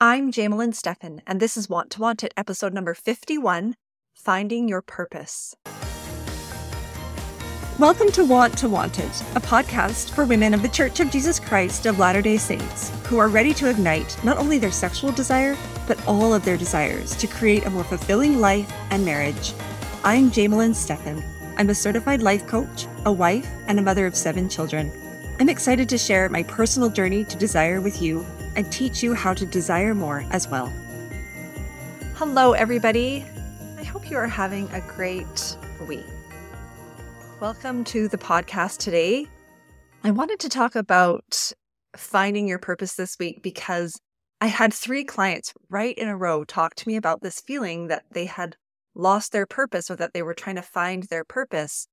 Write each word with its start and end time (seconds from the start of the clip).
I'm 0.00 0.30
Jamelyn 0.30 0.76
Stephan, 0.76 1.22
and 1.26 1.40
this 1.40 1.56
is 1.56 1.68
Want 1.68 1.90
to 1.90 2.00
Want 2.00 2.22
It, 2.22 2.32
episode 2.36 2.72
number 2.72 2.94
51 2.94 3.74
Finding 4.14 4.68
Your 4.68 4.80
Purpose. 4.80 5.56
Welcome 7.80 8.12
to 8.12 8.24
Want 8.24 8.56
to 8.58 8.68
Want 8.68 9.00
It, 9.00 9.24
a 9.34 9.40
podcast 9.40 10.10
for 10.10 10.24
women 10.24 10.54
of 10.54 10.62
the 10.62 10.68
Church 10.68 11.00
of 11.00 11.10
Jesus 11.10 11.40
Christ 11.40 11.84
of 11.86 11.98
Latter 11.98 12.22
day 12.22 12.36
Saints 12.36 12.92
who 13.08 13.18
are 13.18 13.26
ready 13.26 13.52
to 13.54 13.68
ignite 13.68 14.16
not 14.22 14.38
only 14.38 14.58
their 14.58 14.70
sexual 14.70 15.10
desire, 15.10 15.56
but 15.88 16.00
all 16.06 16.32
of 16.32 16.44
their 16.44 16.56
desires 16.56 17.16
to 17.16 17.26
create 17.26 17.66
a 17.66 17.70
more 17.70 17.82
fulfilling 17.82 18.38
life 18.38 18.72
and 18.90 19.04
marriage. 19.04 19.52
I'm 20.04 20.30
Jamelyn 20.30 20.76
Stephan. 20.76 21.24
I'm 21.56 21.70
a 21.70 21.74
certified 21.74 22.22
life 22.22 22.46
coach, 22.46 22.86
a 23.04 23.10
wife, 23.10 23.50
and 23.66 23.80
a 23.80 23.82
mother 23.82 24.06
of 24.06 24.14
seven 24.14 24.48
children. 24.48 24.92
I'm 25.40 25.48
excited 25.48 25.88
to 25.88 25.98
share 25.98 26.28
my 26.28 26.44
personal 26.44 26.88
journey 26.88 27.24
to 27.24 27.36
desire 27.36 27.80
with 27.80 28.00
you 28.00 28.24
and 28.56 28.70
teach 28.72 29.02
you 29.02 29.14
how 29.14 29.34
to 29.34 29.46
desire 29.46 29.94
more 29.94 30.24
as 30.30 30.48
well. 30.48 30.72
Hello, 32.14 32.52
everybody. 32.52 33.24
I 33.78 33.84
hope 33.84 34.10
you 34.10 34.16
are 34.16 34.26
having 34.26 34.68
a 34.72 34.80
great 34.80 35.56
week. 35.86 36.04
Welcome 37.40 37.84
to 37.84 38.08
the 38.08 38.18
podcast 38.18 38.78
today. 38.78 39.26
I 40.02 40.10
wanted 40.10 40.40
to 40.40 40.48
talk 40.48 40.74
about 40.74 41.52
finding 41.96 42.48
your 42.48 42.58
purpose 42.58 42.94
this 42.94 43.16
week 43.18 43.42
because 43.42 44.00
I 44.40 44.46
had 44.46 44.72
three 44.72 45.04
clients 45.04 45.52
right 45.68 45.96
in 45.96 46.08
a 46.08 46.16
row 46.16 46.44
talk 46.44 46.74
to 46.76 46.88
me 46.88 46.96
about 46.96 47.22
this 47.22 47.40
feeling 47.40 47.88
that 47.88 48.04
they 48.12 48.26
had 48.26 48.56
lost 48.94 49.32
their 49.32 49.46
purpose 49.46 49.90
or 49.90 49.96
that 49.96 50.12
they 50.12 50.22
were 50.22 50.34
trying 50.34 50.56
to 50.56 50.62
find 50.62 51.04
their 51.04 51.24
purpose. 51.24 51.88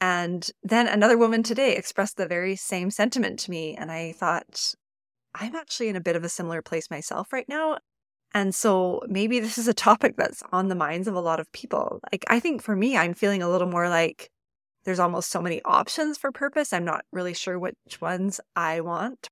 And 0.00 0.48
then 0.62 0.86
another 0.86 1.18
woman 1.18 1.42
today 1.42 1.74
expressed 1.74 2.16
the 2.16 2.26
very 2.26 2.56
same 2.56 2.90
sentiment 2.90 3.38
to 3.40 3.50
me. 3.50 3.74
And 3.76 3.90
I 3.90 4.12
thought, 4.12 4.74
I'm 5.40 5.54
actually 5.54 5.88
in 5.88 5.96
a 5.96 6.00
bit 6.00 6.16
of 6.16 6.24
a 6.24 6.28
similar 6.28 6.62
place 6.62 6.90
myself 6.90 7.32
right 7.32 7.48
now. 7.48 7.78
And 8.34 8.54
so 8.54 9.02
maybe 9.08 9.40
this 9.40 9.56
is 9.56 9.68
a 9.68 9.74
topic 9.74 10.16
that's 10.16 10.42
on 10.52 10.68
the 10.68 10.74
minds 10.74 11.08
of 11.08 11.14
a 11.14 11.20
lot 11.20 11.40
of 11.40 11.50
people. 11.52 12.00
Like, 12.12 12.24
I 12.28 12.40
think 12.40 12.62
for 12.62 12.76
me, 12.76 12.96
I'm 12.96 13.14
feeling 13.14 13.42
a 13.42 13.48
little 13.48 13.68
more 13.68 13.88
like 13.88 14.30
there's 14.84 14.98
almost 14.98 15.30
so 15.30 15.40
many 15.40 15.62
options 15.64 16.18
for 16.18 16.32
purpose. 16.32 16.72
I'm 16.72 16.84
not 16.84 17.04
really 17.12 17.34
sure 17.34 17.58
which 17.58 18.00
ones 18.00 18.40
I 18.54 18.80
want 18.80 19.28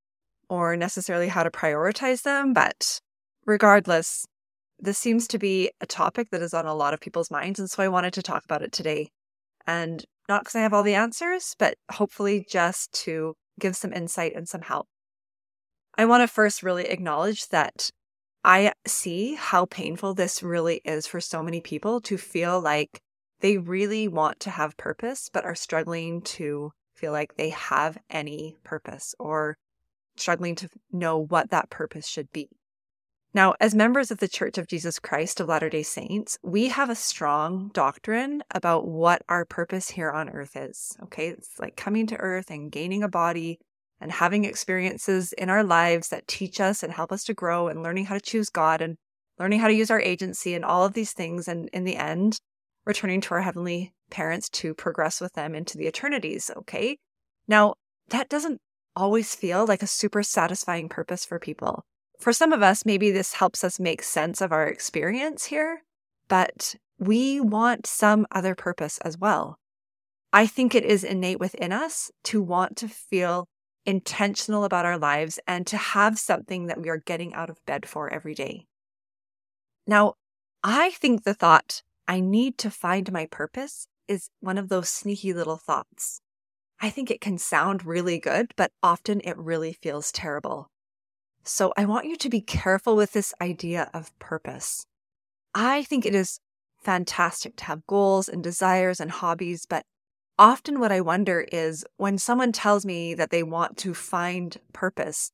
or 0.49 0.75
necessarily 0.77 1.27
how 1.27 1.43
to 1.43 1.51
prioritize 1.51 2.23
them. 2.23 2.53
But 2.53 2.99
regardless, 3.45 4.25
this 4.79 4.97
seems 4.97 5.27
to 5.27 5.37
be 5.37 5.71
a 5.81 5.85
topic 5.85 6.29
that 6.31 6.41
is 6.41 6.53
on 6.53 6.65
a 6.65 6.75
lot 6.75 6.93
of 6.93 7.01
people's 7.01 7.29
minds. 7.29 7.59
And 7.59 7.69
so 7.69 7.83
I 7.83 7.87
wanted 7.89 8.13
to 8.13 8.23
talk 8.23 8.43
about 8.45 8.61
it 8.61 8.71
today. 8.71 9.09
And 9.67 10.03
not 10.29 10.41
because 10.41 10.55
I 10.55 10.61
have 10.61 10.73
all 10.73 10.83
the 10.83 10.95
answers, 10.95 11.55
but 11.59 11.75
hopefully 11.91 12.45
just 12.49 12.93
to 13.03 13.35
give 13.59 13.75
some 13.75 13.93
insight 13.93 14.33
and 14.35 14.47
some 14.47 14.61
help. 14.61 14.87
I 15.97 16.05
want 16.05 16.21
to 16.21 16.27
first 16.27 16.61
really 16.61 16.85
acknowledge 16.85 17.49
that 17.49 17.89
I 18.43 18.73
see 18.85 19.33
how 19.33 19.65
painful 19.65 20.13
this 20.13 20.43
really 20.43 20.81
is 20.85 21.07
for 21.07 21.19
so 21.19 21.41
many 21.41 21.59
people 21.59 21.99
to 22.01 22.17
feel 22.17 22.61
like 22.61 23.01
they 23.39 23.57
really 23.57 24.07
want 24.07 24.39
to 24.41 24.49
have 24.51 24.77
purpose, 24.77 25.29
but 25.31 25.43
are 25.43 25.55
struggling 25.55 26.21
to 26.21 26.71
feel 26.95 27.11
like 27.11 27.35
they 27.35 27.49
have 27.49 27.97
any 28.09 28.57
purpose 28.63 29.15
or 29.19 29.57
struggling 30.15 30.55
to 30.55 30.69
know 30.91 31.17
what 31.17 31.49
that 31.49 31.69
purpose 31.69 32.07
should 32.07 32.31
be. 32.31 32.49
Now, 33.33 33.53
as 33.59 33.75
members 33.75 34.09
of 34.09 34.17
the 34.19 34.27
Church 34.27 34.57
of 34.57 34.67
Jesus 34.67 34.97
Christ 34.97 35.39
of 35.39 35.47
Latter 35.47 35.69
day 35.69 35.83
Saints, 35.83 36.39
we 36.41 36.69
have 36.69 36.89
a 36.89 36.95
strong 36.95 37.69
doctrine 37.73 38.41
about 38.51 38.87
what 38.87 39.21
our 39.29 39.45
purpose 39.45 39.91
here 39.91 40.09
on 40.09 40.29
earth 40.29 40.55
is. 40.55 40.97
Okay. 41.03 41.29
It's 41.29 41.59
like 41.59 41.75
coming 41.75 42.07
to 42.07 42.17
earth 42.17 42.49
and 42.49 42.71
gaining 42.71 43.03
a 43.03 43.09
body 43.09 43.59
and 43.99 44.11
having 44.11 44.45
experiences 44.45 45.33
in 45.33 45.49
our 45.49 45.63
lives 45.63 46.09
that 46.09 46.27
teach 46.27 46.59
us 46.59 46.83
and 46.83 46.93
help 46.93 47.11
us 47.11 47.23
to 47.25 47.33
grow 47.33 47.67
and 47.67 47.83
learning 47.83 48.05
how 48.05 48.15
to 48.15 48.21
choose 48.21 48.49
God 48.49 48.81
and 48.81 48.95
learning 49.39 49.59
how 49.59 49.67
to 49.67 49.73
use 49.73 49.91
our 49.91 49.99
agency 49.99 50.53
and 50.53 50.63
all 50.65 50.85
of 50.85 50.93
these 50.93 51.13
things. 51.13 51.47
And 51.47 51.69
in 51.73 51.83
the 51.83 51.95
end, 51.95 52.37
returning 52.85 53.21
to 53.21 53.33
our 53.33 53.41
heavenly 53.41 53.93
parents 54.09 54.49
to 54.49 54.73
progress 54.73 55.19
with 55.19 55.33
them 55.33 55.55
into 55.55 55.77
the 55.77 55.87
eternities. 55.87 56.51
Okay. 56.55 56.97
Now, 57.47 57.73
that 58.09 58.29
doesn't 58.29 58.59
always 58.95 59.35
feel 59.35 59.65
like 59.65 59.83
a 59.83 59.87
super 59.87 60.23
satisfying 60.23 60.89
purpose 60.89 61.25
for 61.25 61.39
people. 61.39 61.83
For 62.19 62.33
some 62.33 62.51
of 62.51 62.63
us, 62.63 62.85
maybe 62.85 63.11
this 63.11 63.33
helps 63.33 63.63
us 63.63 63.79
make 63.79 64.01
sense 64.01 64.41
of 64.41 64.51
our 64.51 64.65
experience 64.65 65.45
here, 65.45 65.83
but 66.27 66.75
we 66.97 67.39
want 67.39 67.85
some 67.85 68.25
other 68.31 68.55
purpose 68.55 68.97
as 68.99 69.17
well. 69.17 69.59
I 70.33 70.47
think 70.47 70.73
it 70.73 70.83
is 70.83 71.03
innate 71.03 71.39
within 71.39 71.71
us 71.71 72.09
to 72.25 72.41
want 72.41 72.75
to 72.77 72.87
feel 72.87 73.47
intentional 73.87 74.65
about 74.65 74.85
our 74.85 74.97
lives 74.97 75.39
and 75.47 75.65
to 75.65 75.77
have 75.77 76.19
something 76.19 76.67
that 76.67 76.79
we 76.79 76.89
are 76.89 76.97
getting 76.97 77.33
out 77.33 77.49
of 77.49 77.65
bed 77.65 77.87
for 77.87 78.13
every 78.13 78.35
day. 78.35 78.67
Now, 79.87 80.15
I 80.63 80.91
think 80.91 81.23
the 81.23 81.33
thought, 81.33 81.81
I 82.07 82.19
need 82.19 82.57
to 82.59 82.69
find 82.69 83.11
my 83.11 83.25
purpose, 83.25 83.87
is 84.07 84.29
one 84.41 84.57
of 84.57 84.69
those 84.69 84.89
sneaky 84.89 85.33
little 85.33 85.57
thoughts. 85.57 86.19
I 86.81 86.89
think 86.89 87.09
it 87.09 87.21
can 87.21 87.37
sound 87.37 87.85
really 87.85 88.19
good, 88.19 88.51
but 88.57 88.71
often 88.83 89.21
it 89.23 89.37
really 89.37 89.73
feels 89.81 90.11
terrible. 90.11 90.69
So 91.43 91.73
I 91.77 91.85
want 91.85 92.05
you 92.05 92.17
to 92.17 92.29
be 92.29 92.41
careful 92.41 92.97
with 92.97 93.13
this 93.13 93.33
idea 93.41 93.89
of 93.93 94.17
purpose. 94.19 94.85
I 95.55 95.83
think 95.83 96.05
it 96.05 96.13
is 96.13 96.39
fantastic 96.83 97.55
to 97.57 97.63
have 97.65 97.87
goals 97.87 98.27
and 98.27 98.43
desires 98.43 98.99
and 98.99 99.09
hobbies, 99.09 99.65
but 99.65 99.85
often 100.39 100.79
what 100.79 100.91
I 100.91 101.01
wonder 101.01 101.45
is 101.51 101.85
when 101.97 102.17
someone 102.17 102.51
tells 102.51 102.85
me 102.85 103.13
that 103.13 103.29
they 103.29 103.43
want 103.43 103.77
to 103.77 103.93
find 103.93 104.57
purpose, 104.73 105.31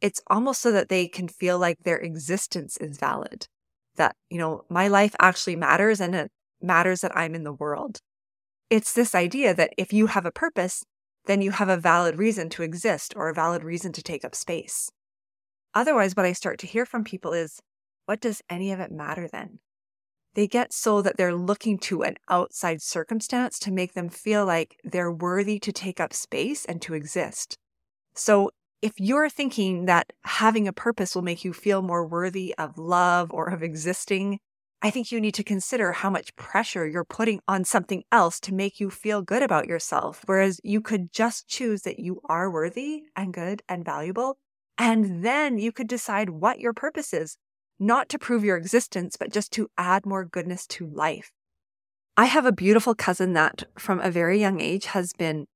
it's 0.00 0.20
almost 0.26 0.60
so 0.60 0.72
that 0.72 0.88
they 0.88 1.06
can 1.06 1.28
feel 1.28 1.58
like 1.58 1.78
their 1.80 1.98
existence 1.98 2.76
is 2.78 2.98
valid. 2.98 3.46
That, 3.96 4.16
you 4.30 4.38
know, 4.38 4.64
my 4.68 4.88
life 4.88 5.14
actually 5.20 5.56
matters 5.56 6.00
and 6.00 6.14
it 6.14 6.30
matters 6.60 7.02
that 7.02 7.16
I'm 7.16 7.34
in 7.34 7.44
the 7.44 7.52
world. 7.52 7.98
It's 8.70 8.92
this 8.92 9.14
idea 9.14 9.54
that 9.54 9.74
if 9.76 9.92
you 9.92 10.06
have 10.06 10.24
a 10.24 10.32
purpose, 10.32 10.82
then 11.26 11.42
you 11.42 11.52
have 11.52 11.68
a 11.68 11.76
valid 11.76 12.18
reason 12.18 12.48
to 12.50 12.62
exist 12.62 13.12
or 13.16 13.28
a 13.28 13.34
valid 13.34 13.62
reason 13.62 13.92
to 13.92 14.02
take 14.02 14.24
up 14.24 14.34
space. 14.34 14.90
Otherwise, 15.74 16.16
what 16.16 16.26
I 16.26 16.32
start 16.32 16.58
to 16.60 16.66
hear 16.66 16.84
from 16.84 17.04
people 17.04 17.32
is, 17.32 17.60
what 18.06 18.20
does 18.20 18.42
any 18.50 18.72
of 18.72 18.80
it 18.80 18.90
matter 18.90 19.28
then? 19.28 19.60
They 20.34 20.46
get 20.46 20.72
so 20.72 21.02
that 21.02 21.16
they're 21.16 21.34
looking 21.34 21.78
to 21.80 22.02
an 22.02 22.16
outside 22.28 22.80
circumstance 22.80 23.58
to 23.60 23.70
make 23.70 23.92
them 23.92 24.08
feel 24.08 24.46
like 24.46 24.80
they're 24.82 25.12
worthy 25.12 25.58
to 25.60 25.72
take 25.72 26.00
up 26.00 26.14
space 26.14 26.64
and 26.64 26.80
to 26.82 26.94
exist. 26.94 27.58
So 28.14 28.50
if 28.80 28.94
you're 28.96 29.28
thinking 29.28 29.84
that 29.86 30.12
having 30.24 30.66
a 30.66 30.72
purpose 30.72 31.14
will 31.14 31.22
make 31.22 31.44
you 31.44 31.52
feel 31.52 31.82
more 31.82 32.06
worthy 32.06 32.54
of 32.56 32.78
love 32.78 33.30
or 33.32 33.48
of 33.48 33.62
existing, 33.62 34.38
I 34.84 34.90
think 34.90 35.12
you 35.12 35.20
need 35.20 35.34
to 35.34 35.44
consider 35.44 35.92
how 35.92 36.10
much 36.10 36.34
pressure 36.34 36.88
you're 36.88 37.04
putting 37.04 37.40
on 37.46 37.64
something 37.64 38.02
else 38.10 38.40
to 38.40 38.54
make 38.54 38.80
you 38.80 38.90
feel 38.90 39.22
good 39.22 39.42
about 39.42 39.68
yourself. 39.68 40.22
Whereas 40.26 40.60
you 40.64 40.80
could 40.80 41.12
just 41.12 41.46
choose 41.46 41.82
that 41.82 42.00
you 42.00 42.20
are 42.24 42.50
worthy 42.50 43.04
and 43.14 43.32
good 43.32 43.62
and 43.68 43.84
valuable. 43.84 44.38
And 44.76 45.24
then 45.24 45.58
you 45.58 45.70
could 45.70 45.86
decide 45.86 46.30
what 46.30 46.58
your 46.58 46.72
purpose 46.72 47.14
is 47.14 47.36
not 47.82 48.08
to 48.08 48.18
prove 48.18 48.44
your 48.44 48.56
existence, 48.56 49.16
but 49.16 49.32
just 49.32 49.50
to 49.52 49.68
add 49.76 50.06
more 50.06 50.24
goodness 50.24 50.68
to 50.68 50.86
life. 50.86 51.32
I 52.16 52.26
have 52.26 52.46
a 52.46 52.52
beautiful 52.52 52.94
cousin 52.94 53.32
that 53.32 53.64
from 53.76 53.98
a 53.98 54.10
very 54.10 54.38
young 54.38 54.60
age 54.60 54.86
has 54.86 55.12
been 55.12 55.46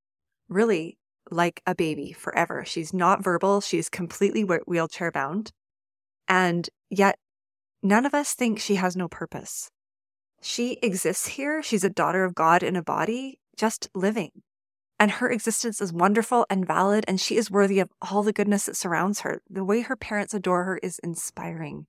really 0.49 0.99
like 1.31 1.63
a 1.67 1.75
baby 1.75 2.13
forever. 2.13 2.65
She's 2.65 2.93
not 2.93 3.23
verbal. 3.23 3.61
She's 3.61 3.89
completely 3.89 4.43
wheelchair 4.43 5.13
bound. 5.13 5.53
And 6.27 6.69
yet 6.91 7.17
none 7.81 8.05
of 8.05 8.13
us 8.13 8.35
think 8.35 8.59
she 8.59 8.75
has 8.75 8.97
no 8.97 9.07
purpose. 9.07 9.71
She 10.43 10.79
exists 10.83 11.29
here. 11.29 11.63
She's 11.63 11.85
a 11.85 11.91
daughter 11.91 12.25
of 12.25 12.35
God 12.35 12.65
in 12.65 12.75
a 12.75 12.83
body, 12.83 13.39
just 13.57 13.89
living. 13.95 14.31
And 14.99 15.13
her 15.13 15.31
existence 15.31 15.81
is 15.81 15.93
wonderful 15.93 16.45
and 16.51 16.67
valid, 16.67 17.05
and 17.07 17.21
she 17.21 17.37
is 17.37 17.51
worthy 17.51 17.79
of 17.79 17.91
all 18.03 18.25
the 18.25 18.33
goodness 18.33 18.67
that 18.67 18.77
surrounds 18.77 19.21
her. 19.21 19.43
The 19.49 19.65
way 19.65 19.83
her 19.83 19.97
parents 19.97 20.35
adore 20.35 20.65
her 20.65 20.79
is 20.79 20.99
inspiring. 21.01 21.87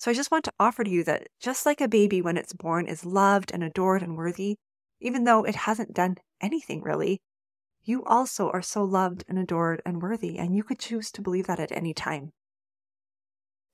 So 0.00 0.10
I 0.10 0.14
just 0.14 0.30
want 0.30 0.46
to 0.46 0.52
offer 0.58 0.82
to 0.82 0.90
you 0.90 1.04
that 1.04 1.28
just 1.40 1.66
like 1.66 1.82
a 1.82 1.86
baby 1.86 2.22
when 2.22 2.38
it's 2.38 2.54
born 2.54 2.86
is 2.88 3.04
loved 3.04 3.52
and 3.52 3.62
adored 3.62 4.02
and 4.02 4.16
worthy, 4.16 4.56
even 4.98 5.24
though 5.24 5.44
it 5.44 5.54
hasn't 5.54 5.92
done 5.92 6.16
anything 6.40 6.80
really, 6.80 7.20
you 7.84 8.02
also 8.04 8.48
are 8.48 8.62
so 8.62 8.82
loved 8.82 9.24
and 9.28 9.38
adored 9.38 9.82
and 9.84 10.00
worthy, 10.00 10.38
and 10.38 10.56
you 10.56 10.64
could 10.64 10.78
choose 10.78 11.10
to 11.10 11.20
believe 11.20 11.46
that 11.48 11.60
at 11.60 11.70
any 11.70 11.92
time. 11.92 12.32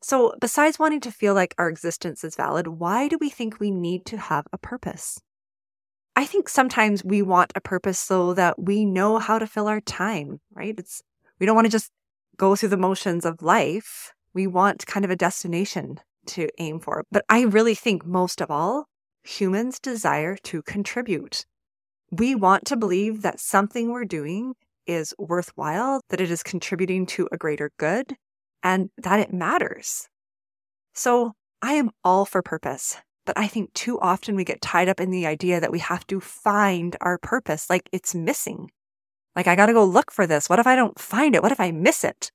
So, 0.02 0.34
besides 0.40 0.80
wanting 0.80 0.98
to 1.02 1.12
feel 1.12 1.32
like 1.32 1.54
our 1.58 1.68
existence 1.68 2.24
is 2.24 2.34
valid, 2.34 2.66
why 2.66 3.06
do 3.06 3.18
we 3.20 3.30
think 3.30 3.60
we 3.60 3.70
need 3.70 4.04
to 4.06 4.16
have 4.16 4.48
a 4.52 4.58
purpose? 4.58 5.20
I 6.16 6.24
think 6.24 6.48
sometimes 6.48 7.04
we 7.04 7.22
want 7.22 7.52
a 7.54 7.60
purpose 7.60 8.00
so 8.00 8.34
that 8.34 8.60
we 8.60 8.84
know 8.84 9.18
how 9.18 9.38
to 9.38 9.46
fill 9.46 9.68
our 9.68 9.80
time, 9.80 10.40
right? 10.52 10.74
It's 10.76 11.02
we 11.38 11.46
don't 11.46 11.54
want 11.54 11.66
to 11.66 11.70
just 11.70 11.92
go 12.36 12.56
through 12.56 12.70
the 12.70 12.76
motions 12.76 13.24
of 13.24 13.42
life. 13.42 14.12
We 14.34 14.48
want 14.48 14.86
kind 14.88 15.04
of 15.04 15.10
a 15.12 15.16
destination 15.16 16.00
to 16.28 16.48
aim 16.58 16.80
for. 16.80 17.04
But 17.10 17.24
I 17.28 17.42
really 17.42 17.74
think 17.74 18.04
most 18.04 18.40
of 18.40 18.50
all, 18.50 18.86
humans 19.22 19.78
desire 19.78 20.36
to 20.44 20.62
contribute. 20.62 21.44
We 22.10 22.34
want 22.34 22.64
to 22.66 22.76
believe 22.76 23.22
that 23.22 23.40
something 23.40 23.90
we're 23.90 24.04
doing 24.04 24.54
is 24.86 25.14
worthwhile, 25.18 26.00
that 26.10 26.20
it 26.20 26.30
is 26.30 26.42
contributing 26.42 27.06
to 27.06 27.28
a 27.32 27.36
greater 27.36 27.72
good, 27.78 28.16
and 28.62 28.90
that 28.98 29.20
it 29.20 29.32
matters. 29.32 30.08
So 30.94 31.32
I 31.60 31.72
am 31.74 31.90
all 32.04 32.24
for 32.24 32.42
purpose, 32.42 32.98
but 33.24 33.36
I 33.36 33.48
think 33.48 33.72
too 33.74 33.98
often 34.00 34.36
we 34.36 34.44
get 34.44 34.62
tied 34.62 34.88
up 34.88 35.00
in 35.00 35.10
the 35.10 35.26
idea 35.26 35.60
that 35.60 35.72
we 35.72 35.80
have 35.80 36.06
to 36.06 36.20
find 36.20 36.96
our 37.00 37.18
purpose, 37.18 37.68
like 37.68 37.88
it's 37.92 38.14
missing. 38.14 38.70
Like, 39.34 39.46
I 39.46 39.56
got 39.56 39.66
to 39.66 39.74
go 39.74 39.84
look 39.84 40.10
for 40.10 40.26
this. 40.26 40.48
What 40.48 40.58
if 40.58 40.66
I 40.66 40.76
don't 40.76 40.98
find 40.98 41.34
it? 41.34 41.42
What 41.42 41.52
if 41.52 41.60
I 41.60 41.70
miss 41.70 42.04
it? 42.04 42.30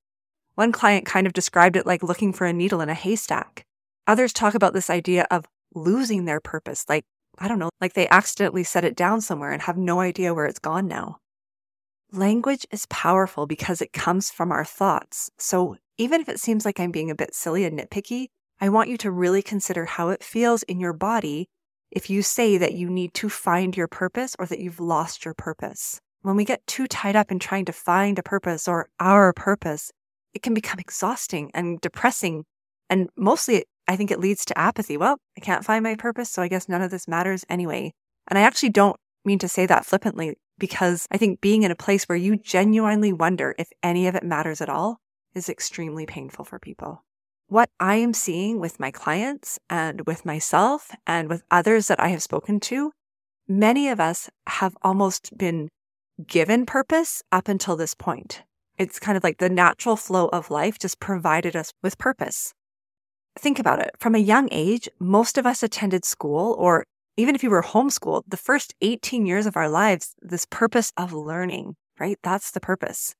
One 0.56 0.72
client 0.72 1.06
kind 1.06 1.26
of 1.26 1.34
described 1.34 1.76
it 1.76 1.88
like 1.88 2.04
looking 2.04 2.34
for 2.34 2.46
a 2.46 2.54
needle 2.54 2.82
in 2.82 2.90
a 2.90 2.94
haystack. 2.94 3.66
Others 4.07 4.33
talk 4.33 4.56
about 4.56 4.74
this 4.74 4.89
idea 4.89 5.27
of 5.31 5.45
losing 5.74 6.25
their 6.25 6.39
purpose, 6.39 6.86
like, 6.89 7.06
I 7.38 7.48
don't 7.48 7.59
know, 7.59 7.69
like 7.80 7.94
they 7.94 8.07
accidentally 8.09 8.63
set 8.63 8.83
it 8.83 8.95
down 8.95 9.21
somewhere 9.21 9.51
and 9.51 9.62
have 9.62 9.77
no 9.77 10.00
idea 10.00 10.33
where 10.33 10.45
it's 10.45 10.59
gone 10.59 10.88
now. 10.88 11.18
Language 12.12 12.65
is 12.71 12.86
powerful 12.88 13.48
because 13.48 13.81
it 13.81 13.94
comes 13.94 14.30
from 14.30 14.51
our 14.51 14.65
thoughts. 14.65 15.30
So 15.38 15.77
even 15.98 16.19
if 16.19 16.27
it 16.27 16.39
seems 16.39 16.65
like 16.65 16.80
I'm 16.80 16.92
being 16.92 17.09
a 17.09 17.15
bit 17.15 17.33
silly 17.33 17.63
and 17.63 17.80
nitpicky, 17.80 18.27
I 18.59 18.69
want 18.69 18.89
you 18.89 18.98
to 18.98 19.12
really 19.12 19.42
consider 19.42 19.86
how 19.86 20.09
it 20.09 20.24
feels 20.24 20.63
in 20.63 20.80
your 20.80 20.94
body 20.94 21.47
if 21.89 22.09
you 22.09 22.21
say 22.21 22.57
that 22.57 22.74
you 22.74 22.89
need 22.89 23.13
to 23.15 23.30
find 23.30 23.75
your 23.77 23.88
purpose 23.88 24.36
or 24.38 24.45
that 24.45 24.59
you've 24.59 24.80
lost 24.80 25.25
your 25.25 25.33
purpose. 25.33 26.00
When 26.21 26.36
we 26.36 26.45
get 26.45 26.65
too 26.68 26.88
tied 26.88 27.15
up 27.15 27.31
in 27.31 27.39
trying 27.39 27.65
to 27.65 27.74
find 27.74 28.19
a 28.19 28.24
purpose 28.24 28.68
or 28.68 28.89
our 29.00 29.33
purpose, 29.33 29.92
it 30.33 30.42
can 30.42 30.54
become 30.54 30.80
exhausting 30.80 31.50
and 31.54 31.81
depressing. 31.81 32.45
And 32.89 33.09
mostly, 33.15 33.65
I 33.92 33.96
think 33.96 34.12
it 34.12 34.20
leads 34.20 34.46
to 34.46 34.58
apathy. 34.58 34.98
Well, 34.98 35.18
I 35.38 35.42
can't 35.42 35.66
find 35.66 35.84
my 35.84 35.96
purpose, 35.96 36.30
so 36.30 36.42
I 36.42 36.48
guess 36.48 36.70
none 36.70 36.82
of 36.82 36.92
this 36.92 37.08
matters 37.08 37.46
anyway. 37.50 37.94
And 38.28 38.38
I 38.38 38.44
actually 38.44 38.70
don't 38.70 38.98
mean 39.26 39.40
to 39.40 39.48
say 39.48 39.66
that 39.66 39.86
flippantly 39.86 40.36
because 40.58 41.08
I 41.12 41.18
think 41.18 41.42
being 41.42 41.64
in 41.64 41.72
a 41.72 41.76
place 41.76 42.06
where 42.06 42.18
you 42.18 42.38
genuinely 42.38 43.14
wonder 43.14 43.56
if 43.58 43.70
any 43.84 44.08
of 44.08 44.16
it 44.16 44.24
matters 44.24 44.62
at 44.62 44.70
all 44.70 45.00
is 45.34 45.50
extremely 45.50 46.06
painful 46.06 46.46
for 46.46 46.60
people 46.60 47.04
what 47.52 47.70
I 47.82 47.96
am 47.96 48.14
seeing 48.14 48.62
with 48.62 48.80
my 48.80 48.92
clients 48.92 49.60
and 49.70 50.08
with 50.08 50.26
myself 50.26 50.96
and 51.06 51.28
with 51.28 51.44
others 51.52 51.88
that 51.88 52.00
I 52.00 52.08
have 52.08 52.24
spoken 52.24 52.62
to, 52.62 52.94
many 53.46 53.90
of 53.90 54.00
us 54.00 54.30
have 54.48 54.78
almost 54.84 55.38
been 55.38 55.68
given 56.26 56.66
purpose 56.66 57.22
up 57.30 57.50
until 57.50 57.76
this 57.76 57.94
point. 57.94 58.44
It's 58.78 59.02
kind 59.02 59.18
of 59.18 59.24
like 59.26 59.40
the 59.40 59.50
natural 59.50 59.98
flow 59.98 60.30
of 60.30 60.50
life 60.50 60.80
just 60.80 61.02
provided 61.02 61.58
us 61.58 61.74
with 61.84 61.98
purpose. 61.98 62.54
Think 63.39 63.60
about 63.60 63.80
it. 63.80 63.92
From 64.00 64.16
a 64.16 64.19
young 64.19 64.50
age, 64.51 64.89
most 65.00 65.38
of 65.38 65.45
us 65.45 65.63
attended 65.63 66.06
school, 66.06 66.56
or 66.60 66.86
even 67.18 67.36
if 67.36 67.44
you 67.44 67.50
were 67.50 67.63
homeschooled, 67.63 68.24
the 68.28 68.38
first 68.38 68.74
18 68.81 69.25
years 69.25 69.45
of 69.45 69.56
our 69.56 69.69
lives, 69.69 70.16
this 70.22 70.45
purpose 70.45 70.92
of 70.98 71.13
learning, 71.13 71.75
right? 72.00 72.18
That's 72.24 72.51
the 72.51 72.60
purpose. 72.60 73.16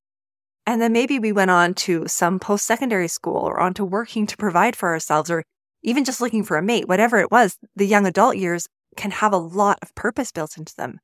And 0.66 0.81
then 0.81 0.94
maybe 0.94 1.18
we 1.18 1.31
went 1.31 1.52
on 1.52 1.74
to 1.75 2.08
some 2.08 2.40
post 2.40 2.66
secondary 2.66 3.08
school 3.08 3.38
or 3.38 3.60
onto 3.60 3.84
working 3.84 4.28
to 4.28 4.38
provide 4.38 4.75
for 4.75 4.90
ourselves 4.90 5.31
or 5.31 5.44
even 5.84 6.06
just 6.06 6.22
looking 6.22 6.44
for 6.44 6.58
a 6.58 6.62
mate, 6.62 6.88
whatever 6.88 7.18
it 7.18 7.31
was, 7.31 7.58
the 7.75 7.88
young 7.88 8.06
adult 8.06 8.38
years 8.38 8.68
can 8.96 9.12
have 9.12 9.34
a 9.34 9.38
lot 9.38 9.80
of 9.81 9.96
purpose 9.96 10.31
built 10.31 10.58
into 10.58 10.75
them. 10.75 11.00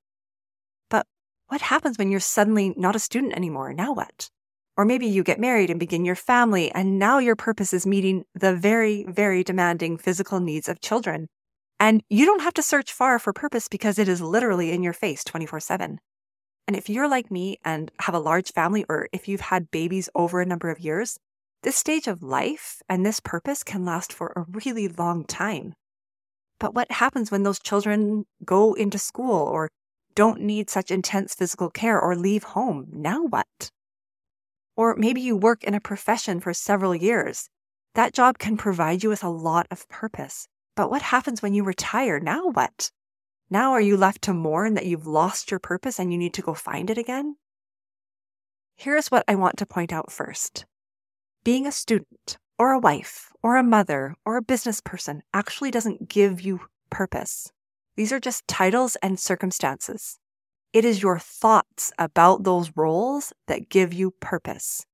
But 0.89 1.07
what 1.47 1.61
happens 1.61 1.97
when 1.97 2.11
you're 2.11 2.19
suddenly 2.19 2.73
not 2.77 2.95
a 2.95 2.99
student 2.99 3.33
anymore? 3.33 3.73
Now 3.73 3.93
what? 3.93 4.29
Or 4.77 4.85
maybe 4.85 5.07
you 5.07 5.23
get 5.23 5.39
married 5.39 5.71
and 5.71 5.79
begin 5.79 6.05
your 6.05 6.15
family, 6.15 6.71
and 6.71 6.99
now 6.99 7.17
your 7.17 7.35
purpose 7.35 7.73
is 7.73 7.87
meeting 7.87 8.25
the 8.35 8.55
very, 8.55 9.05
very 9.09 9.43
demanding 9.43 9.97
physical 9.97 10.39
needs 10.39 10.69
of 10.69 10.79
children. 10.79 11.27
And 11.79 12.03
you 12.09 12.25
don't 12.25 12.41
have 12.41 12.53
to 12.53 12.63
search 12.63 12.93
far 12.93 13.17
for 13.17 13.33
purpose 13.33 13.67
because 13.67 13.97
it 13.97 14.07
is 14.07 14.21
literally 14.21 14.71
in 14.71 14.83
your 14.83 14.93
face 14.93 15.23
24 15.23 15.59
7. 15.59 15.99
And 16.67 16.75
if 16.75 16.89
you're 16.89 17.09
like 17.09 17.31
me 17.31 17.57
and 17.65 17.91
have 18.01 18.13
a 18.13 18.19
large 18.19 18.51
family, 18.51 18.85
or 18.87 19.07
if 19.11 19.27
you've 19.27 19.41
had 19.41 19.71
babies 19.71 20.09
over 20.13 20.41
a 20.41 20.45
number 20.45 20.69
of 20.69 20.79
years, 20.79 21.17
this 21.63 21.75
stage 21.75 22.07
of 22.07 22.21
life 22.21 22.81
and 22.87 23.05
this 23.05 23.19
purpose 23.19 23.63
can 23.63 23.83
last 23.83 24.13
for 24.13 24.31
a 24.35 24.45
really 24.51 24.87
long 24.87 25.23
time. 25.25 25.73
But 26.59 26.75
what 26.75 26.91
happens 26.91 27.31
when 27.31 27.43
those 27.43 27.59
children 27.59 28.25
go 28.45 28.73
into 28.73 28.99
school 28.99 29.35
or 29.35 29.69
don't 30.13 30.41
need 30.41 30.69
such 30.69 30.91
intense 30.91 31.33
physical 31.35 31.69
care 31.69 31.99
or 31.99 32.15
leave 32.15 32.43
home? 32.43 32.87
Now 32.91 33.23
what? 33.23 33.71
Or 34.77 34.95
maybe 34.95 35.19
you 35.19 35.35
work 35.35 35.63
in 35.63 35.73
a 35.73 35.81
profession 35.81 36.39
for 36.39 36.53
several 36.53 36.95
years. 36.95 37.49
That 37.95 38.13
job 38.13 38.37
can 38.37 38.55
provide 38.55 39.03
you 39.03 39.09
with 39.09 39.23
a 39.23 39.29
lot 39.29 39.67
of 39.71 39.89
purpose. 39.89 40.47
But 40.75 40.91
what 40.91 41.01
happens 41.01 41.41
when 41.41 41.55
you 41.55 41.63
retire? 41.63 42.19
Now 42.19 42.47
what? 42.47 42.91
Now 43.49 43.71
are 43.71 43.81
you 43.81 43.97
left 43.97 44.21
to 44.23 44.33
mourn 44.33 44.75
that 44.75 44.85
you've 44.85 45.07
lost 45.07 45.49
your 45.49 45.59
purpose 45.59 45.99
and 45.99 46.11
you 46.11 46.17
need 46.19 46.35
to 46.35 46.43
go 46.43 46.53
find 46.53 46.89
it 46.89 46.97
again? 46.97 47.37
Here's 48.75 49.09
what 49.09 49.23
I 49.27 49.33
want 49.33 49.57
to 49.57 49.65
point 49.65 49.91
out 49.91 50.11
first. 50.11 50.65
Being 51.43 51.65
a 51.65 51.71
student, 51.71 52.37
or 52.59 52.71
a 52.71 52.79
wife, 52.79 53.31
or 53.41 53.55
a 53.55 53.63
mother, 53.63 54.13
or 54.25 54.37
a 54.37 54.43
business 54.43 54.81
person 54.81 55.23
actually 55.33 55.71
doesn't 55.71 56.09
give 56.09 56.41
you 56.41 56.61
purpose. 56.91 57.51
These 57.95 58.11
are 58.11 58.19
just 58.19 58.47
titles 58.47 58.95
and 59.01 59.19
circumstances. 59.19 60.19
It 60.77 60.85
is 60.85 61.01
your 61.01 61.17
thoughts 61.17 61.91
about 61.97 62.43
those 62.43 62.71
roles 62.75 63.33
that 63.47 63.67
give 63.67 63.93
you 63.93 64.11
purpose. 64.11 64.85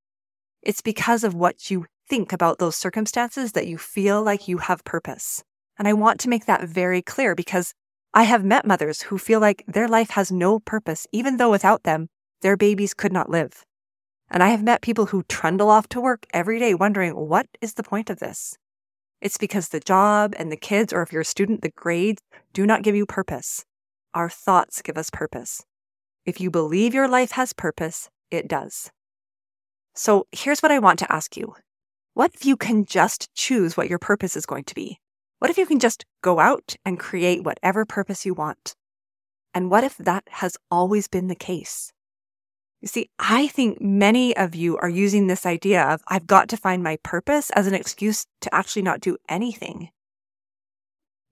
It's 0.61 0.79
because 0.79 1.25
of 1.25 1.33
what 1.33 1.69
you 1.69 1.87
think 2.07 2.31
about 2.31 2.57
those 2.57 2.77
circumstances 2.77 3.51
that 3.51 3.67
you 3.67 3.77
feel 3.77 4.23
like 4.23 4.47
you 4.47 4.59
have 4.59 4.85
purpose. 4.85 5.43
And 5.77 5.85
I 5.85 5.91
want 5.91 6.21
to 6.21 6.29
make 6.29 6.45
that 6.45 6.69
very 6.69 7.01
clear 7.01 7.35
because 7.35 7.73
I 8.13 8.23
have 8.23 8.45
met 8.45 8.65
mothers 8.65 9.01
who 9.01 9.17
feel 9.17 9.41
like 9.41 9.65
their 9.67 9.89
life 9.89 10.11
has 10.11 10.31
no 10.31 10.61
purpose, 10.61 11.05
even 11.11 11.35
though 11.35 11.51
without 11.51 11.83
them, 11.83 12.07
their 12.39 12.55
babies 12.55 12.93
could 12.93 13.11
not 13.11 13.29
live. 13.29 13.65
And 14.31 14.41
I 14.41 14.51
have 14.51 14.63
met 14.63 14.81
people 14.81 15.07
who 15.07 15.23
trundle 15.23 15.69
off 15.69 15.89
to 15.89 15.99
work 15.99 16.25
every 16.33 16.59
day 16.59 16.73
wondering, 16.73 17.11
what 17.11 17.47
is 17.59 17.73
the 17.73 17.83
point 17.83 18.09
of 18.09 18.19
this? 18.19 18.55
It's 19.19 19.37
because 19.37 19.67
the 19.67 19.81
job 19.81 20.33
and 20.39 20.49
the 20.49 20.55
kids, 20.55 20.93
or 20.93 21.01
if 21.01 21.11
you're 21.11 21.23
a 21.23 21.25
student, 21.25 21.61
the 21.61 21.71
grades 21.75 22.21
do 22.53 22.65
not 22.65 22.83
give 22.83 22.95
you 22.95 23.05
purpose. 23.05 23.65
Our 24.13 24.29
thoughts 24.29 24.81
give 24.81 24.97
us 24.97 25.09
purpose. 25.09 25.61
If 26.25 26.39
you 26.39 26.49
believe 26.49 26.93
your 26.93 27.09
life 27.09 27.31
has 27.31 27.51
purpose, 27.51 28.09
it 28.31 28.47
does. 28.47 28.91
So 29.93 30.25
here's 30.31 30.61
what 30.61 30.71
I 30.71 30.79
want 30.79 30.99
to 30.99 31.11
ask 31.11 31.35
you. 31.35 31.53
What 32.13 32.31
if 32.33 32.45
you 32.45 32.55
can 32.55 32.85
just 32.85 33.33
choose 33.35 33.75
what 33.75 33.89
your 33.89 33.99
purpose 33.99 34.37
is 34.37 34.45
going 34.45 34.63
to 34.65 34.75
be? 34.75 34.99
What 35.39 35.51
if 35.51 35.57
you 35.57 35.65
can 35.65 35.79
just 35.79 36.05
go 36.21 36.39
out 36.39 36.77
and 36.85 36.97
create 36.97 37.43
whatever 37.43 37.85
purpose 37.85 38.25
you 38.25 38.33
want? 38.33 38.73
And 39.53 39.69
what 39.69 39.83
if 39.83 39.97
that 39.97 40.23
has 40.29 40.57
always 40.71 41.09
been 41.09 41.27
the 41.27 41.35
case? 41.35 41.91
You 42.79 42.87
see, 42.87 43.09
I 43.19 43.47
think 43.47 43.81
many 43.81 44.35
of 44.35 44.55
you 44.55 44.77
are 44.77 44.89
using 44.89 45.27
this 45.27 45.45
idea 45.45 45.83
of 45.83 46.03
I've 46.07 46.27
got 46.27 46.47
to 46.49 46.57
find 46.57 46.81
my 46.81 46.97
purpose 47.03 47.49
as 47.49 47.67
an 47.67 47.73
excuse 47.73 48.25
to 48.41 48.55
actually 48.55 48.83
not 48.83 49.01
do 49.01 49.17
anything. 49.27 49.89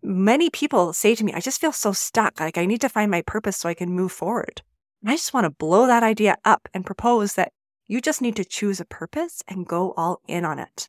Many 0.03 0.50
people 0.50 0.91
say 0.91 1.15
to 1.15 1.24
me, 1.24 1.31
I 1.33 1.39
just 1.39 1.62
feel 1.62 1.71
so 1.71 1.93
stuck. 1.93 2.41
Like 2.41 2.57
I 2.57 2.65
need 2.65 2.81
to 2.81 2.89
find 2.89 3.10
my 3.10 3.21
purpose 3.21 3.55
so 3.55 3.69
I 3.69 3.74
can 3.74 3.91
move 3.91 4.12
forward. 4.12 4.62
And 5.01 5.12
I 5.12 5.15
just 5.15 5.34
want 5.34 5.46
to 5.46 5.50
blow 5.50 5.88
that 5.88 6.03
idea 6.03 6.38
up 6.46 6.70
and 6.74 6.86
propose 6.86 7.34
that 7.34 7.51
you 7.88 8.01
just 8.01 8.22
need 8.22 8.36
to 8.36 8.46
choose 8.46 8.79
a 8.79 8.86
purpose 8.86 9.41
and 9.48 9.67
go 9.67 9.93
all 9.98 10.22
in 10.27 10.46
on 10.46 10.60
it. 10.60 10.88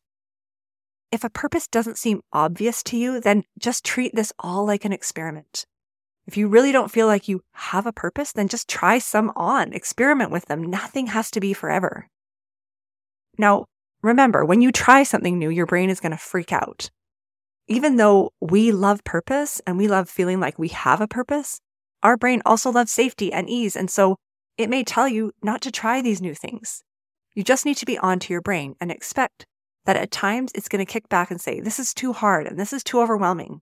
If 1.10 1.24
a 1.24 1.30
purpose 1.30 1.66
doesn't 1.66 1.98
seem 1.98 2.22
obvious 2.32 2.82
to 2.84 2.96
you, 2.96 3.20
then 3.20 3.44
just 3.58 3.84
treat 3.84 4.14
this 4.14 4.32
all 4.38 4.64
like 4.64 4.84
an 4.84 4.92
experiment. 4.92 5.66
If 6.26 6.36
you 6.36 6.48
really 6.48 6.72
don't 6.72 6.90
feel 6.90 7.06
like 7.06 7.28
you 7.28 7.42
have 7.52 7.86
a 7.86 7.92
purpose, 7.92 8.32
then 8.32 8.48
just 8.48 8.68
try 8.68 8.98
some 8.98 9.32
on, 9.34 9.72
experiment 9.72 10.30
with 10.30 10.46
them. 10.46 10.62
Nothing 10.62 11.08
has 11.08 11.30
to 11.32 11.40
be 11.40 11.52
forever. 11.52 12.08
Now, 13.36 13.66
remember, 14.02 14.44
when 14.44 14.62
you 14.62 14.70
try 14.72 15.02
something 15.02 15.38
new, 15.38 15.50
your 15.50 15.66
brain 15.66 15.90
is 15.90 16.00
going 16.00 16.12
to 16.12 16.18
freak 16.18 16.52
out. 16.52 16.90
Even 17.66 17.96
though 17.96 18.30
we 18.40 18.72
love 18.72 19.04
purpose 19.04 19.60
and 19.66 19.76
we 19.76 19.88
love 19.88 20.08
feeling 20.08 20.40
like 20.40 20.58
we 20.58 20.68
have 20.68 21.00
a 21.00 21.08
purpose, 21.08 21.60
our 22.02 22.16
brain 22.16 22.42
also 22.44 22.70
loves 22.70 22.92
safety 22.92 23.32
and 23.32 23.48
ease. 23.48 23.76
And 23.76 23.90
so 23.90 24.16
it 24.58 24.68
may 24.68 24.84
tell 24.84 25.08
you 25.08 25.32
not 25.42 25.60
to 25.62 25.70
try 25.70 26.00
these 26.00 26.20
new 26.20 26.34
things. 26.34 26.82
You 27.34 27.42
just 27.42 27.64
need 27.64 27.76
to 27.78 27.86
be 27.86 27.98
on 27.98 28.18
to 28.20 28.32
your 28.32 28.42
brain 28.42 28.74
and 28.80 28.90
expect 28.90 29.46
that 29.84 29.96
at 29.96 30.10
times 30.10 30.52
it's 30.54 30.68
going 30.68 30.84
to 30.84 30.90
kick 30.90 31.08
back 31.08 31.30
and 31.30 31.40
say, 31.40 31.60
this 31.60 31.78
is 31.78 31.94
too 31.94 32.12
hard 32.12 32.46
and 32.46 32.58
this 32.58 32.72
is 32.72 32.84
too 32.84 33.00
overwhelming. 33.00 33.60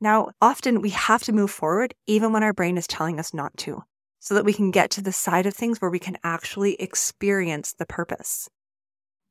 Now, 0.00 0.30
often 0.40 0.80
we 0.80 0.90
have 0.90 1.22
to 1.24 1.32
move 1.32 1.50
forward 1.50 1.94
even 2.06 2.32
when 2.32 2.44
our 2.44 2.52
brain 2.52 2.78
is 2.78 2.86
telling 2.86 3.18
us 3.18 3.34
not 3.34 3.56
to, 3.58 3.82
so 4.20 4.34
that 4.34 4.44
we 4.44 4.52
can 4.52 4.70
get 4.70 4.90
to 4.90 5.02
the 5.02 5.12
side 5.12 5.46
of 5.46 5.54
things 5.54 5.80
where 5.80 5.90
we 5.90 5.98
can 5.98 6.16
actually 6.22 6.74
experience 6.74 7.72
the 7.72 7.86
purpose. 7.86 8.48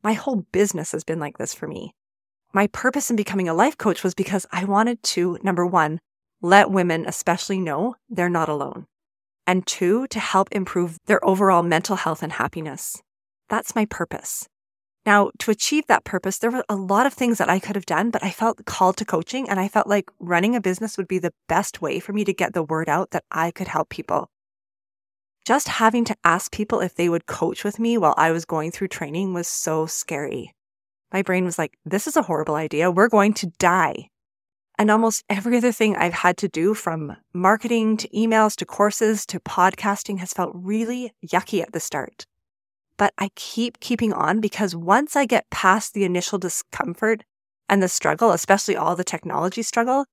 My 0.04 0.14
whole 0.14 0.46
business 0.52 0.92
has 0.92 1.04
been 1.04 1.20
like 1.20 1.38
this 1.38 1.54
for 1.54 1.68
me. 1.68 1.94
My 2.54 2.68
purpose 2.68 3.10
in 3.10 3.16
becoming 3.16 3.48
a 3.48 3.54
life 3.54 3.78
coach 3.78 4.04
was 4.04 4.14
because 4.14 4.46
I 4.52 4.66
wanted 4.66 5.02
to, 5.04 5.38
number 5.42 5.66
one, 5.66 6.00
let 6.42 6.72
women 6.72 7.06
especially 7.08 7.60
know 7.60 7.96
they're 8.10 8.30
not 8.30 8.50
alone. 8.50 8.86
And 9.46 9.66
two, 9.66 10.08
to 10.08 10.20
help 10.20 10.50
improve 10.52 10.98
their 11.06 11.24
overall 11.26 11.64
mental 11.64 11.96
health 11.96 12.22
and 12.22 12.34
happiness. 12.34 13.02
That's 13.50 13.76
my 13.76 13.86
purpose. 13.86 14.48
Now, 15.06 15.32
to 15.40 15.52
achieve 15.52 15.88
that 15.88 16.04
purpose, 16.04 16.38
there 16.38 16.52
were 16.52 16.66
a 16.68 16.76
lot 16.76 17.06
of 17.06 17.14
things 17.14 17.38
that 17.38 17.50
I 17.50 17.60
could 17.60 17.78
have 17.78 17.86
done, 17.86 18.10
but 18.12 18.26
I 18.26 18.30
felt 18.30 18.66
called 18.66 18.98
to 18.98 19.06
coaching 19.06 19.50
and 19.50 19.58
I 19.58 19.70
felt 19.70 19.88
like 19.88 20.12
running 20.20 20.54
a 20.54 20.60
business 20.60 20.98
would 20.98 21.08
be 21.08 21.18
the 21.18 21.34
best 21.48 21.82
way 21.82 22.02
for 22.02 22.12
me 22.12 22.26
to 22.26 22.34
get 22.34 22.54
the 22.54 22.62
word 22.62 22.90
out 22.90 23.12
that 23.12 23.24
I 23.32 23.52
could 23.52 23.70
help 23.70 23.88
people. 23.88 24.30
Just 25.46 25.70
having 25.70 26.04
to 26.04 26.18
ask 26.26 26.52
people 26.52 26.82
if 26.82 26.96
they 26.96 27.08
would 27.08 27.26
coach 27.26 27.64
with 27.64 27.80
me 27.80 27.98
while 27.98 28.16
I 28.18 28.32
was 28.32 28.44
going 28.44 28.70
through 28.70 28.90
training 28.90 29.34
was 29.34 29.48
so 29.48 29.86
scary. 29.86 30.54
my 31.14 31.22
brain 31.22 31.46
was 31.46 31.58
like, 31.58 31.78
this 31.86 32.06
is 32.06 32.18
a 32.18 32.24
horrible 32.24 32.56
idea. 32.56 32.92
We're 32.92 33.08
going 33.08 33.34
to 33.36 33.48
die. 33.60 34.10
And 34.78 34.92
almost 34.92 35.24
every 35.28 35.58
other 35.58 35.72
thing 35.72 35.96
I've 35.96 36.14
had 36.14 36.38
to 36.38 36.48
do 36.48 36.76
from 36.76 37.18
marketing 37.34 37.98
to 37.98 38.08
emails 38.10 38.56
to 38.58 38.66
courses 38.66 39.26
to 39.28 39.40
podcasting 39.40 40.20
has 40.20 40.34
felt 40.34 40.52
really 40.54 41.14
yucky 41.26 41.62
at 41.62 41.74
the 41.74 41.80
start. 41.80 42.28
But 42.96 43.14
I 43.18 43.30
keep 43.36 43.80
keeping 43.80 44.14
on 44.14 44.40
because 44.40 44.76
once 44.76 45.16
I 45.16 45.26
get 45.26 45.50
past 45.50 45.94
the 45.94 46.04
initial 46.04 46.38
discomfort 46.38 47.24
and 47.68 47.82
the 47.82 47.88
struggle, 47.88 48.32
especially 48.32 48.76
all 48.76 48.96
the 48.96 49.04
technology 49.04 49.64
struggle, 49.64 50.06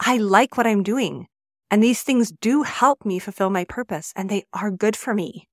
I 0.00 0.16
like 0.16 0.56
what 0.56 0.66
I'm 0.66 0.82
doing. 0.82 1.26
And 1.70 1.82
these 1.82 2.02
things 2.02 2.32
do 2.40 2.62
help 2.62 3.04
me 3.04 3.18
fulfill 3.18 3.50
my 3.50 3.64
purpose 3.64 4.12
and 4.16 4.28
they 4.28 4.44
are 4.52 4.70
good 4.70 4.96
for 4.96 5.14
me. 5.14 5.48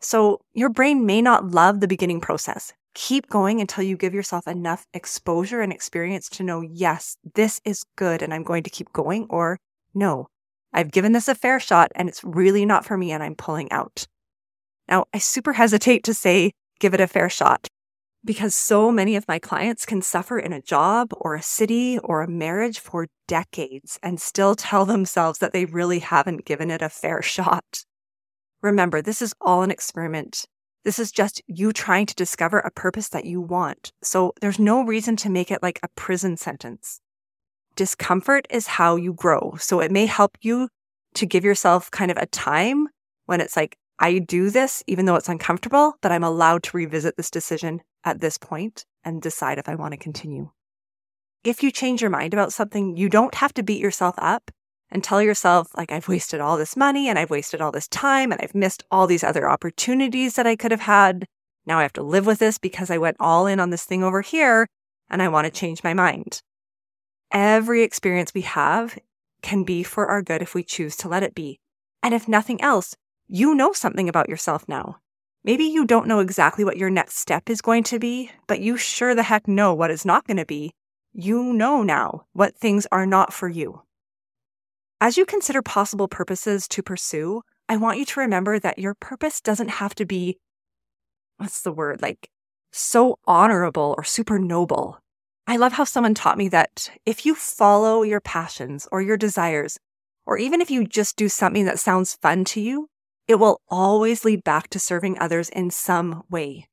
So 0.00 0.40
your 0.54 0.70
brain 0.70 1.04
may 1.04 1.20
not 1.20 1.50
love 1.50 1.80
the 1.80 1.88
beginning 1.88 2.20
process. 2.20 2.72
Keep 2.94 3.28
going 3.28 3.60
until 3.60 3.84
you 3.84 3.96
give 3.96 4.14
yourself 4.14 4.48
enough 4.48 4.86
exposure 4.92 5.60
and 5.60 5.72
experience 5.72 6.28
to 6.30 6.42
know, 6.42 6.60
yes, 6.60 7.16
this 7.34 7.60
is 7.64 7.84
good 7.96 8.22
and 8.22 8.34
I'm 8.34 8.42
going 8.42 8.64
to 8.64 8.70
keep 8.70 8.92
going 8.92 9.26
or 9.30 9.58
no, 9.94 10.28
I've 10.72 10.90
given 10.90 11.12
this 11.12 11.28
a 11.28 11.34
fair 11.34 11.60
shot 11.60 11.92
and 11.94 12.08
it's 12.08 12.24
really 12.24 12.66
not 12.66 12.84
for 12.84 12.96
me 12.96 13.12
and 13.12 13.22
I'm 13.22 13.34
pulling 13.36 13.70
out. 13.70 14.06
Now, 14.88 15.04
I 15.14 15.18
super 15.18 15.52
hesitate 15.52 16.04
to 16.04 16.14
say 16.14 16.52
give 16.80 16.94
it 16.94 17.00
a 17.00 17.06
fair 17.06 17.28
shot 17.28 17.68
because 18.24 18.54
so 18.54 18.90
many 18.90 19.16
of 19.16 19.26
my 19.28 19.38
clients 19.38 19.86
can 19.86 20.02
suffer 20.02 20.38
in 20.38 20.52
a 20.52 20.60
job 20.60 21.12
or 21.12 21.34
a 21.34 21.42
city 21.42 21.98
or 22.00 22.22
a 22.22 22.28
marriage 22.28 22.78
for 22.78 23.06
decades 23.26 23.98
and 24.02 24.20
still 24.20 24.54
tell 24.54 24.84
themselves 24.84 25.38
that 25.38 25.52
they 25.52 25.64
really 25.64 26.00
haven't 26.00 26.44
given 26.44 26.70
it 26.70 26.82
a 26.82 26.88
fair 26.88 27.22
shot. 27.36 27.84
Remember, 28.62 29.00
this 29.00 29.22
is 29.22 29.34
all 29.40 29.62
an 29.62 29.70
experiment. 29.70 30.44
This 30.84 30.98
is 30.98 31.12
just 31.12 31.42
you 31.46 31.72
trying 31.72 32.06
to 32.06 32.14
discover 32.14 32.58
a 32.58 32.70
purpose 32.70 33.10
that 33.10 33.26
you 33.26 33.40
want. 33.40 33.92
So 34.02 34.32
there's 34.40 34.58
no 34.58 34.84
reason 34.84 35.16
to 35.16 35.30
make 35.30 35.50
it 35.50 35.62
like 35.62 35.78
a 35.82 35.88
prison 35.88 36.36
sentence. 36.36 37.00
Discomfort 37.76 38.46
is 38.50 38.66
how 38.66 38.96
you 38.96 39.12
grow. 39.12 39.56
So 39.58 39.80
it 39.80 39.90
may 39.90 40.06
help 40.06 40.38
you 40.40 40.68
to 41.14 41.26
give 41.26 41.44
yourself 41.44 41.90
kind 41.90 42.10
of 42.10 42.16
a 42.16 42.26
time 42.26 42.88
when 43.26 43.40
it's 43.40 43.56
like, 43.56 43.76
I 43.98 44.18
do 44.18 44.48
this 44.48 44.82
even 44.86 45.04
though 45.04 45.16
it's 45.16 45.28
uncomfortable, 45.28 45.94
but 46.00 46.12
I'm 46.12 46.24
allowed 46.24 46.62
to 46.64 46.76
revisit 46.76 47.16
this 47.16 47.30
decision 47.30 47.82
at 48.04 48.20
this 48.20 48.38
point 48.38 48.86
and 49.04 49.20
decide 49.20 49.58
if 49.58 49.68
I 49.68 49.74
want 49.74 49.92
to 49.92 49.98
continue. 49.98 50.50
If 51.44 51.62
you 51.62 51.70
change 51.70 52.00
your 52.00 52.10
mind 52.10 52.32
about 52.32 52.52
something, 52.52 52.96
you 52.96 53.08
don't 53.08 53.34
have 53.34 53.52
to 53.54 53.62
beat 53.62 53.80
yourself 53.80 54.14
up 54.18 54.50
and 54.90 55.02
tell 55.02 55.22
yourself, 55.22 55.68
like, 55.76 55.92
I've 55.92 56.08
wasted 56.08 56.40
all 56.40 56.56
this 56.56 56.76
money 56.76 57.08
and 57.08 57.18
I've 57.18 57.30
wasted 57.30 57.60
all 57.60 57.72
this 57.72 57.88
time 57.88 58.32
and 58.32 58.40
I've 58.40 58.54
missed 58.54 58.84
all 58.90 59.06
these 59.06 59.24
other 59.24 59.48
opportunities 59.48 60.34
that 60.34 60.46
I 60.46 60.56
could 60.56 60.70
have 60.70 60.80
had. 60.80 61.26
Now 61.66 61.78
I 61.78 61.82
have 61.82 61.92
to 61.94 62.02
live 62.02 62.26
with 62.26 62.38
this 62.38 62.58
because 62.58 62.90
I 62.90 62.98
went 62.98 63.16
all 63.20 63.46
in 63.46 63.60
on 63.60 63.70
this 63.70 63.84
thing 63.84 64.02
over 64.02 64.22
here 64.22 64.66
and 65.08 65.22
I 65.22 65.28
want 65.28 65.46
to 65.46 65.50
change 65.50 65.84
my 65.84 65.94
mind. 65.94 66.40
Every 67.30 67.82
experience 67.82 68.34
we 68.34 68.42
have 68.42 68.98
can 69.42 69.64
be 69.64 69.82
for 69.82 70.06
our 70.06 70.22
good 70.22 70.42
if 70.42 70.54
we 70.54 70.62
choose 70.62 70.96
to 70.96 71.08
let 71.08 71.22
it 71.22 71.34
be. 71.34 71.60
And 72.02 72.14
if 72.14 72.28
nothing 72.28 72.60
else, 72.60 72.96
you 73.28 73.54
know 73.54 73.72
something 73.72 74.08
about 74.08 74.28
yourself 74.28 74.68
now. 74.68 74.98
Maybe 75.44 75.64
you 75.64 75.86
don't 75.86 76.06
know 76.06 76.18
exactly 76.18 76.64
what 76.64 76.76
your 76.76 76.90
next 76.90 77.18
step 77.18 77.48
is 77.48 77.62
going 77.62 77.84
to 77.84 77.98
be, 77.98 78.30
but 78.46 78.60
you 78.60 78.76
sure 78.76 79.14
the 79.14 79.22
heck 79.22 79.48
know 79.48 79.72
what 79.72 79.90
is 79.90 80.04
not 80.04 80.26
going 80.26 80.36
to 80.36 80.44
be. 80.44 80.72
You 81.12 81.52
know 81.52 81.82
now 81.82 82.26
what 82.32 82.56
things 82.56 82.86
are 82.92 83.06
not 83.06 83.32
for 83.32 83.48
you. 83.48 83.82
As 85.02 85.16
you 85.16 85.24
consider 85.24 85.62
possible 85.62 86.08
purposes 86.08 86.68
to 86.68 86.82
pursue, 86.82 87.40
I 87.70 87.78
want 87.78 87.98
you 87.98 88.04
to 88.04 88.20
remember 88.20 88.58
that 88.58 88.78
your 88.78 88.94
purpose 88.94 89.40
doesn't 89.40 89.70
have 89.70 89.94
to 89.94 90.04
be, 90.04 90.38
what's 91.38 91.62
the 91.62 91.72
word, 91.72 92.02
like 92.02 92.28
so 92.70 93.18
honorable 93.26 93.94
or 93.96 94.04
super 94.04 94.38
noble. 94.38 94.98
I 95.46 95.56
love 95.56 95.72
how 95.72 95.84
someone 95.84 96.12
taught 96.12 96.36
me 96.36 96.48
that 96.48 96.90
if 97.06 97.24
you 97.24 97.34
follow 97.34 98.02
your 98.02 98.20
passions 98.20 98.86
or 98.92 99.00
your 99.00 99.16
desires, 99.16 99.78
or 100.26 100.36
even 100.36 100.60
if 100.60 100.70
you 100.70 100.86
just 100.86 101.16
do 101.16 101.30
something 101.30 101.64
that 101.64 101.78
sounds 101.78 102.18
fun 102.20 102.44
to 102.44 102.60
you, 102.60 102.88
it 103.26 103.36
will 103.36 103.62
always 103.68 104.24
lead 104.24 104.44
back 104.44 104.68
to 104.68 104.78
serving 104.78 105.18
others 105.18 105.48
in 105.48 105.70
some 105.70 106.24
way. 106.28 106.68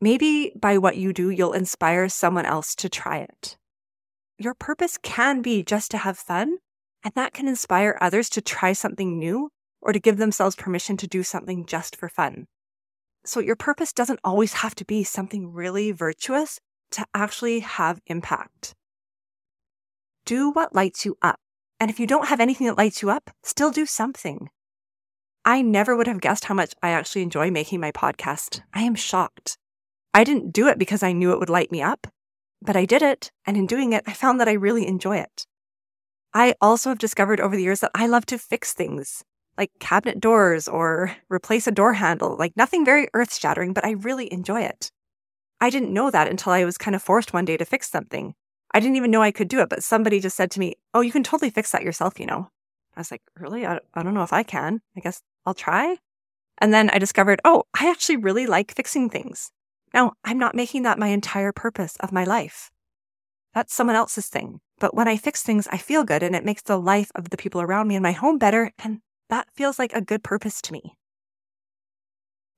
Maybe 0.00 0.52
by 0.60 0.78
what 0.78 0.96
you 0.96 1.12
do, 1.12 1.30
you'll 1.30 1.52
inspire 1.52 2.08
someone 2.08 2.44
else 2.44 2.74
to 2.74 2.88
try 2.88 3.18
it. 3.18 3.56
Your 4.36 4.54
purpose 4.54 4.98
can 5.00 5.42
be 5.42 5.62
just 5.62 5.92
to 5.92 5.98
have 5.98 6.18
fun, 6.18 6.58
and 7.06 7.14
that 7.14 7.32
can 7.32 7.46
inspire 7.46 7.96
others 8.00 8.28
to 8.28 8.40
try 8.40 8.72
something 8.72 9.16
new 9.16 9.48
or 9.80 9.92
to 9.92 10.00
give 10.00 10.16
themselves 10.16 10.56
permission 10.56 10.96
to 10.96 11.06
do 11.06 11.22
something 11.22 11.64
just 11.64 11.94
for 11.94 12.08
fun. 12.08 12.48
So, 13.24 13.38
your 13.38 13.54
purpose 13.54 13.92
doesn't 13.92 14.18
always 14.24 14.54
have 14.54 14.74
to 14.74 14.84
be 14.84 15.04
something 15.04 15.52
really 15.52 15.92
virtuous 15.92 16.58
to 16.90 17.06
actually 17.14 17.60
have 17.60 18.00
impact. 18.08 18.74
Do 20.24 20.50
what 20.50 20.74
lights 20.74 21.04
you 21.04 21.16
up. 21.22 21.38
And 21.78 21.92
if 21.92 22.00
you 22.00 22.08
don't 22.08 22.26
have 22.26 22.40
anything 22.40 22.66
that 22.66 22.76
lights 22.76 23.02
you 23.02 23.10
up, 23.10 23.30
still 23.44 23.70
do 23.70 23.86
something. 23.86 24.48
I 25.44 25.62
never 25.62 25.96
would 25.96 26.08
have 26.08 26.20
guessed 26.20 26.46
how 26.46 26.54
much 26.54 26.74
I 26.82 26.90
actually 26.90 27.22
enjoy 27.22 27.52
making 27.52 27.78
my 27.78 27.92
podcast. 27.92 28.62
I 28.74 28.82
am 28.82 28.96
shocked. 28.96 29.58
I 30.12 30.24
didn't 30.24 30.52
do 30.52 30.66
it 30.66 30.76
because 30.76 31.04
I 31.04 31.12
knew 31.12 31.30
it 31.30 31.38
would 31.38 31.50
light 31.50 31.70
me 31.70 31.82
up, 31.82 32.08
but 32.60 32.74
I 32.74 32.84
did 32.84 33.02
it. 33.02 33.30
And 33.46 33.56
in 33.56 33.66
doing 33.66 33.92
it, 33.92 34.02
I 34.08 34.12
found 34.12 34.40
that 34.40 34.48
I 34.48 34.54
really 34.54 34.88
enjoy 34.88 35.18
it. 35.18 35.45
I 36.34 36.54
also 36.60 36.90
have 36.90 36.98
discovered 36.98 37.40
over 37.40 37.56
the 37.56 37.62
years 37.62 37.80
that 37.80 37.92
I 37.94 38.06
love 38.06 38.26
to 38.26 38.38
fix 38.38 38.72
things 38.72 39.24
like 39.56 39.70
cabinet 39.80 40.20
doors 40.20 40.68
or 40.68 41.16
replace 41.30 41.66
a 41.66 41.72
door 41.72 41.94
handle, 41.94 42.36
like 42.36 42.56
nothing 42.56 42.84
very 42.84 43.08
earth 43.14 43.34
shattering, 43.34 43.72
but 43.72 43.84
I 43.84 43.92
really 43.92 44.30
enjoy 44.32 44.60
it. 44.62 44.90
I 45.60 45.70
didn't 45.70 45.94
know 45.94 46.10
that 46.10 46.28
until 46.28 46.52
I 46.52 46.64
was 46.64 46.76
kind 46.76 46.94
of 46.94 47.02
forced 47.02 47.32
one 47.32 47.46
day 47.46 47.56
to 47.56 47.64
fix 47.64 47.90
something. 47.90 48.34
I 48.74 48.80
didn't 48.80 48.96
even 48.96 49.10
know 49.10 49.22
I 49.22 49.30
could 49.30 49.48
do 49.48 49.60
it, 49.60 49.70
but 49.70 49.82
somebody 49.82 50.20
just 50.20 50.36
said 50.36 50.50
to 50.52 50.60
me, 50.60 50.74
Oh, 50.92 51.00
you 51.00 51.12
can 51.12 51.22
totally 51.22 51.50
fix 51.50 51.72
that 51.72 51.82
yourself, 51.82 52.20
you 52.20 52.26
know. 52.26 52.50
I 52.94 53.00
was 53.00 53.10
like, 53.10 53.22
Really? 53.38 53.66
I, 53.66 53.80
I 53.94 54.02
don't 54.02 54.14
know 54.14 54.22
if 54.22 54.32
I 54.32 54.42
can. 54.42 54.80
I 54.96 55.00
guess 55.00 55.22
I'll 55.46 55.54
try. 55.54 55.96
And 56.58 56.72
then 56.72 56.90
I 56.90 56.98
discovered, 56.98 57.40
oh, 57.44 57.64
I 57.78 57.90
actually 57.90 58.16
really 58.16 58.46
like 58.46 58.74
fixing 58.74 59.10
things. 59.10 59.50
Now, 59.92 60.12
I'm 60.24 60.38
not 60.38 60.54
making 60.54 60.82
that 60.82 60.98
my 60.98 61.08
entire 61.08 61.52
purpose 61.52 61.96
of 62.00 62.12
my 62.12 62.24
life. 62.24 62.70
That's 63.54 63.74
someone 63.74 63.96
else's 63.96 64.28
thing. 64.28 64.60
But 64.78 64.94
when 64.94 65.08
I 65.08 65.16
fix 65.16 65.42
things, 65.42 65.66
I 65.68 65.78
feel 65.78 66.04
good 66.04 66.22
and 66.22 66.34
it 66.36 66.44
makes 66.44 66.62
the 66.62 66.78
life 66.78 67.10
of 67.14 67.30
the 67.30 67.36
people 67.36 67.60
around 67.60 67.88
me 67.88 67.96
and 67.96 68.02
my 68.02 68.12
home 68.12 68.38
better. 68.38 68.72
And 68.78 69.00
that 69.30 69.48
feels 69.54 69.78
like 69.78 69.92
a 69.92 70.02
good 70.02 70.22
purpose 70.22 70.60
to 70.62 70.72
me. 70.72 70.96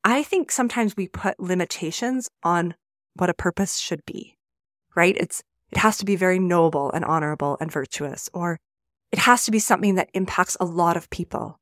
I 0.05 0.23
think 0.23 0.51
sometimes 0.51 0.97
we 0.97 1.09
put 1.09 1.39
limitations 1.39 2.29
on 2.43 2.75
what 3.15 3.31
a 3.31 3.35
purpose 3.35 3.79
should 3.79 4.05
be, 4.05 4.37
right? 4.95 5.17
It's, 5.19 5.43
it 5.71 5.79
has 5.79 5.99
to 5.99 6.05
be 6.05 6.17
very 6.17 6.39
noble 6.39 6.91
and 6.93 7.05
honorable 7.05 7.57
and 7.61 7.71
virtuous, 7.71 8.31
or 8.33 8.59
it 9.13 9.19
has 9.21 9.45
to 9.45 9.51
be 9.51 9.59
something 9.59 9.97
that 9.97 10.11
impacts 10.15 10.57
a 10.61 10.65
lot 10.65 10.97
of 10.97 11.11
people. 11.11 11.59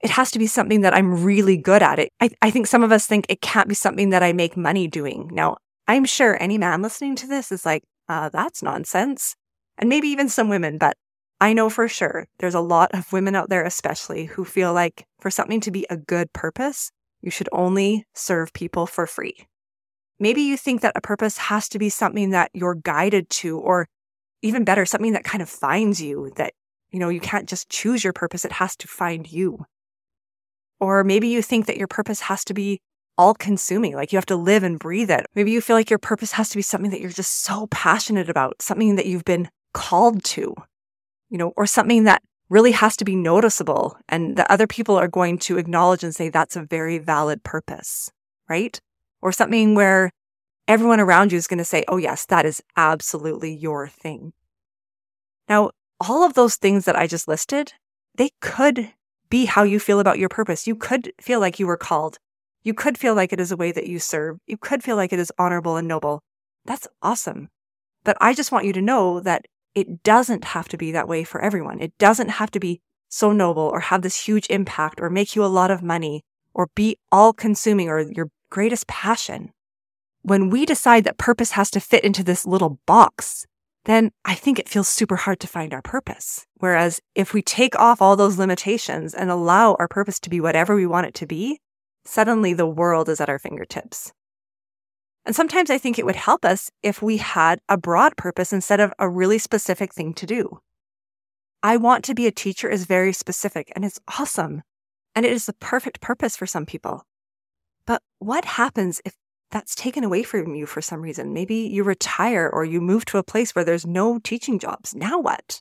It 0.00 0.10
has 0.10 0.30
to 0.32 0.38
be 0.38 0.46
something 0.46 0.82
that 0.82 0.94
I'm 0.94 1.24
really 1.24 1.56
good 1.56 1.82
at. 1.82 1.98
It. 1.98 2.10
I, 2.20 2.30
I 2.40 2.50
think 2.50 2.66
some 2.66 2.82
of 2.82 2.92
us 2.92 3.06
think 3.06 3.26
it 3.28 3.40
can't 3.40 3.68
be 3.68 3.74
something 3.74 4.10
that 4.10 4.22
I 4.22 4.32
make 4.32 4.56
money 4.56 4.86
doing. 4.86 5.28
Now, 5.32 5.56
I'm 5.86 6.04
sure 6.04 6.40
any 6.40 6.58
man 6.58 6.82
listening 6.82 7.16
to 7.16 7.26
this 7.26 7.50
is 7.50 7.66
like, 7.66 7.82
uh, 8.08 8.28
that's 8.28 8.62
nonsense 8.62 9.34
and 9.78 9.88
maybe 9.88 10.08
even 10.08 10.28
some 10.28 10.48
women, 10.48 10.76
but 10.78 10.96
I 11.40 11.52
know 11.52 11.70
for 11.70 11.86
sure 11.88 12.26
there's 12.38 12.54
a 12.54 12.60
lot 12.60 12.90
of 12.92 13.12
women 13.12 13.36
out 13.36 13.48
there, 13.48 13.64
especially 13.64 14.26
who 14.26 14.44
feel 14.44 14.72
like 14.72 15.06
for 15.20 15.30
something 15.30 15.60
to 15.60 15.70
be 15.70 15.86
a 15.88 15.96
good 15.96 16.32
purpose, 16.32 16.90
you 17.20 17.30
should 17.30 17.48
only 17.52 18.04
serve 18.14 18.52
people 18.52 18.86
for 18.86 19.06
free. 19.06 19.46
Maybe 20.18 20.42
you 20.42 20.56
think 20.56 20.80
that 20.80 20.96
a 20.96 21.00
purpose 21.00 21.38
has 21.38 21.68
to 21.68 21.78
be 21.78 21.88
something 21.90 22.30
that 22.30 22.50
you're 22.52 22.74
guided 22.74 23.30
to, 23.30 23.58
or 23.58 23.86
even 24.42 24.64
better, 24.64 24.84
something 24.84 25.12
that 25.12 25.24
kind 25.24 25.42
of 25.42 25.48
finds 25.48 26.02
you, 26.02 26.32
that, 26.36 26.54
you 26.90 26.98
know, 26.98 27.08
you 27.08 27.20
can't 27.20 27.48
just 27.48 27.68
choose 27.68 28.02
your 28.02 28.12
purpose. 28.12 28.44
It 28.44 28.52
has 28.52 28.74
to 28.76 28.88
find 28.88 29.30
you. 29.30 29.64
Or 30.80 31.04
maybe 31.04 31.28
you 31.28 31.40
think 31.40 31.66
that 31.66 31.76
your 31.76 31.86
purpose 31.86 32.20
has 32.22 32.44
to 32.44 32.54
be 32.54 32.80
all 33.16 33.34
consuming, 33.34 33.94
like 33.94 34.12
you 34.12 34.16
have 34.16 34.26
to 34.26 34.36
live 34.36 34.62
and 34.62 34.78
breathe 34.78 35.10
it. 35.10 35.26
Maybe 35.34 35.50
you 35.50 35.60
feel 35.60 35.76
like 35.76 35.90
your 35.90 35.98
purpose 35.98 36.32
has 36.32 36.48
to 36.50 36.56
be 36.56 36.62
something 36.62 36.90
that 36.90 37.00
you're 37.00 37.10
just 37.10 37.42
so 37.42 37.66
passionate 37.68 38.28
about, 38.28 38.62
something 38.62 38.94
that 38.96 39.06
you've 39.06 39.24
been 39.24 39.48
called 39.72 40.24
to, 40.24 40.54
you 41.28 41.38
know, 41.38 41.52
or 41.56 41.66
something 41.66 42.04
that 42.04 42.22
really 42.48 42.72
has 42.72 42.96
to 42.96 43.04
be 43.04 43.14
noticeable 43.14 43.96
and 44.08 44.36
that 44.36 44.50
other 44.50 44.66
people 44.66 44.96
are 44.96 45.08
going 45.08 45.38
to 45.38 45.58
acknowledge 45.58 46.02
and 46.02 46.14
say 46.14 46.28
that's 46.28 46.56
a 46.56 46.62
very 46.62 46.98
valid 46.98 47.42
purpose, 47.44 48.10
right? 48.48 48.80
Or 49.20 49.32
something 49.32 49.74
where 49.74 50.10
everyone 50.66 51.00
around 51.00 51.32
you 51.32 51.38
is 51.38 51.46
going 51.46 51.58
to 51.58 51.64
say, 51.64 51.84
oh, 51.88 51.96
yes, 51.96 52.24
that 52.26 52.46
is 52.46 52.62
absolutely 52.76 53.54
your 53.54 53.88
thing. 53.88 54.32
Now, 55.48 55.70
all 56.00 56.24
of 56.24 56.34
those 56.34 56.56
things 56.56 56.84
that 56.84 56.96
I 56.96 57.06
just 57.06 57.28
listed, 57.28 57.72
they 58.14 58.30
could 58.40 58.92
be 59.30 59.44
how 59.44 59.62
you 59.62 59.78
feel 59.78 60.00
about 60.00 60.18
your 60.18 60.28
purpose. 60.28 60.66
You 60.66 60.76
could 60.76 61.12
feel 61.20 61.40
like 61.40 61.58
you 61.58 61.66
were 61.66 61.76
called. 61.76 62.18
You 62.62 62.74
could 62.74 62.96
feel 62.98 63.14
like 63.14 63.32
it 63.32 63.40
is 63.40 63.52
a 63.52 63.56
way 63.56 63.72
that 63.72 63.86
you 63.86 63.98
serve. 63.98 64.38
You 64.46 64.56
could 64.56 64.82
feel 64.82 64.96
like 64.96 65.12
it 65.12 65.18
is 65.18 65.32
honorable 65.38 65.76
and 65.76 65.88
noble. 65.88 66.22
That's 66.64 66.88
awesome. 67.02 67.48
But 68.04 68.16
I 68.20 68.34
just 68.34 68.52
want 68.52 68.64
you 68.64 68.72
to 68.74 68.82
know 68.82 69.20
that 69.20 69.46
it 69.78 70.02
doesn't 70.02 70.44
have 70.44 70.68
to 70.68 70.76
be 70.76 70.92
that 70.92 71.08
way 71.08 71.24
for 71.24 71.40
everyone. 71.40 71.80
It 71.80 71.96
doesn't 71.98 72.28
have 72.28 72.50
to 72.52 72.60
be 72.60 72.80
so 73.08 73.32
noble 73.32 73.62
or 73.62 73.80
have 73.80 74.02
this 74.02 74.26
huge 74.26 74.46
impact 74.50 75.00
or 75.00 75.08
make 75.08 75.34
you 75.34 75.44
a 75.44 75.46
lot 75.46 75.70
of 75.70 75.82
money 75.82 76.24
or 76.52 76.68
be 76.74 76.98
all 77.10 77.32
consuming 77.32 77.88
or 77.88 78.00
your 78.00 78.30
greatest 78.50 78.86
passion. 78.86 79.52
when 80.22 80.50
we 80.50 80.66
decide 80.66 81.04
that 81.04 81.18
purpose 81.18 81.52
has 81.52 81.70
to 81.70 81.80
fit 81.80 82.04
into 82.04 82.22
this 82.22 82.46
little 82.46 82.78
box, 82.86 83.46
then 83.84 84.10
I 84.24 84.34
think 84.34 84.58
it 84.58 84.68
feels 84.68 84.88
super 84.88 85.16
hard 85.16 85.40
to 85.40 85.46
find 85.46 85.72
our 85.72 85.82
purpose. 85.82 86.46
Whereas 86.56 87.00
if 87.14 87.32
we 87.32 87.40
take 87.40 87.78
off 87.78 88.02
all 88.02 88.16
those 88.16 88.38
limitations 88.38 89.14
and 89.14 89.30
allow 89.30 89.76
our 89.78 89.88
purpose 89.88 90.20
to 90.20 90.30
be 90.30 90.40
whatever 90.40 90.74
we 90.74 90.86
want 90.86 91.06
it 91.06 91.14
to 91.14 91.26
be, 91.26 91.60
suddenly 92.04 92.52
the 92.52 92.66
world 92.66 93.08
is 93.08 93.20
at 93.20 93.28
our 93.28 93.38
fingertips. 93.38 94.12
And 95.28 95.36
sometimes 95.36 95.68
I 95.68 95.76
think 95.76 95.98
it 95.98 96.06
would 96.06 96.16
help 96.16 96.46
us 96.46 96.70
if 96.82 97.02
we 97.02 97.18
had 97.18 97.60
a 97.68 97.76
broad 97.76 98.16
purpose 98.16 98.50
instead 98.50 98.80
of 98.80 98.94
a 98.98 99.10
really 99.10 99.38
specific 99.38 99.92
thing 99.92 100.14
to 100.14 100.24
do. 100.24 100.60
I 101.62 101.76
want 101.76 102.02
to 102.04 102.14
be 102.14 102.26
a 102.26 102.32
teacher 102.32 102.66
is 102.66 102.86
very 102.86 103.12
specific 103.12 103.70
and 103.76 103.84
it's 103.84 104.00
awesome. 104.18 104.62
And 105.14 105.26
it 105.26 105.32
is 105.32 105.44
the 105.44 105.52
perfect 105.52 106.00
purpose 106.00 106.34
for 106.34 106.46
some 106.46 106.64
people. 106.64 107.02
But 107.86 108.00
what 108.20 108.46
happens 108.46 109.02
if 109.04 109.16
that's 109.50 109.74
taken 109.74 110.02
away 110.02 110.22
from 110.22 110.54
you 110.54 110.64
for 110.64 110.80
some 110.80 111.02
reason? 111.02 111.34
Maybe 111.34 111.56
you 111.56 111.84
retire 111.84 112.48
or 112.48 112.64
you 112.64 112.80
move 112.80 113.04
to 113.04 113.18
a 113.18 113.22
place 113.22 113.54
where 113.54 113.66
there's 113.66 113.86
no 113.86 114.18
teaching 114.18 114.58
jobs. 114.58 114.94
Now 114.94 115.20
what? 115.20 115.60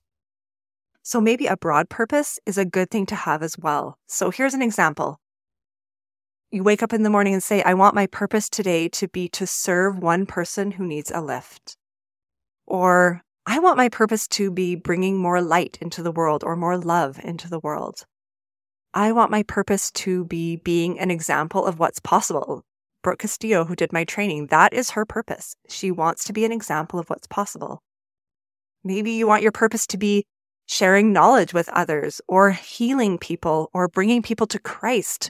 So 1.03 1.19
maybe 1.19 1.45
a 1.45 1.57
broad 1.57 1.89
purpose 1.89 2.39
is 2.45 2.57
a 2.57 2.63
good 2.63 2.89
thing 2.89 3.05
to 3.07 3.15
have 3.15 3.43
as 3.43 3.57
well. 3.57 3.97
So 4.05 4.31
here's 4.31 4.53
an 4.53 4.62
example. 4.62 5.19
You 6.49 6.63
wake 6.63 6.81
up 6.81 6.93
in 6.93 7.03
the 7.03 7.09
morning 7.09 7.33
and 7.33 7.43
say, 7.43 7.61
I 7.61 7.73
want 7.73 7.93
my 7.93 8.07
purpose 8.07 8.49
today 8.49 8.87
to 8.89 9.09
be 9.09 9.27
to 9.29 9.45
serve 9.45 9.99
one 9.99 10.25
person 10.25 10.71
who 10.71 10.87
needs 10.87 11.11
a 11.11 11.19
lift. 11.19 11.75
Or 12.65 13.21
I 13.45 13.59
want 13.59 13.75
my 13.75 13.89
purpose 13.89 14.29
to 14.29 14.49
be 14.49 14.75
bringing 14.75 15.17
more 15.17 15.41
light 15.41 15.77
into 15.81 16.01
the 16.01 16.11
world 16.11 16.45
or 16.45 16.55
more 16.55 16.77
love 16.77 17.19
into 17.21 17.49
the 17.49 17.59
world. 17.59 18.05
I 18.93 19.11
want 19.11 19.29
my 19.29 19.43
purpose 19.43 19.91
to 19.91 20.23
be 20.23 20.55
being 20.55 20.97
an 20.99 21.11
example 21.11 21.65
of 21.65 21.79
what's 21.79 21.99
possible. 21.99 22.63
Brooke 23.03 23.19
Castillo, 23.19 23.65
who 23.65 23.75
did 23.75 23.91
my 23.91 24.05
training, 24.05 24.47
that 24.47 24.73
is 24.73 24.91
her 24.91 25.05
purpose. 25.05 25.57
She 25.67 25.91
wants 25.91 26.23
to 26.25 26.33
be 26.33 26.45
an 26.45 26.53
example 26.53 26.97
of 26.97 27.09
what's 27.09 27.27
possible. 27.27 27.81
Maybe 28.85 29.11
you 29.11 29.27
want 29.27 29.43
your 29.43 29.51
purpose 29.51 29.85
to 29.87 29.97
be 29.97 30.25
sharing 30.65 31.11
knowledge 31.11 31.53
with 31.53 31.67
others 31.69 32.21
or 32.25 32.51
healing 32.51 33.17
people 33.17 33.69
or 33.73 33.89
bringing 33.89 34.21
people 34.21 34.47
to 34.47 34.59
Christ 34.59 35.29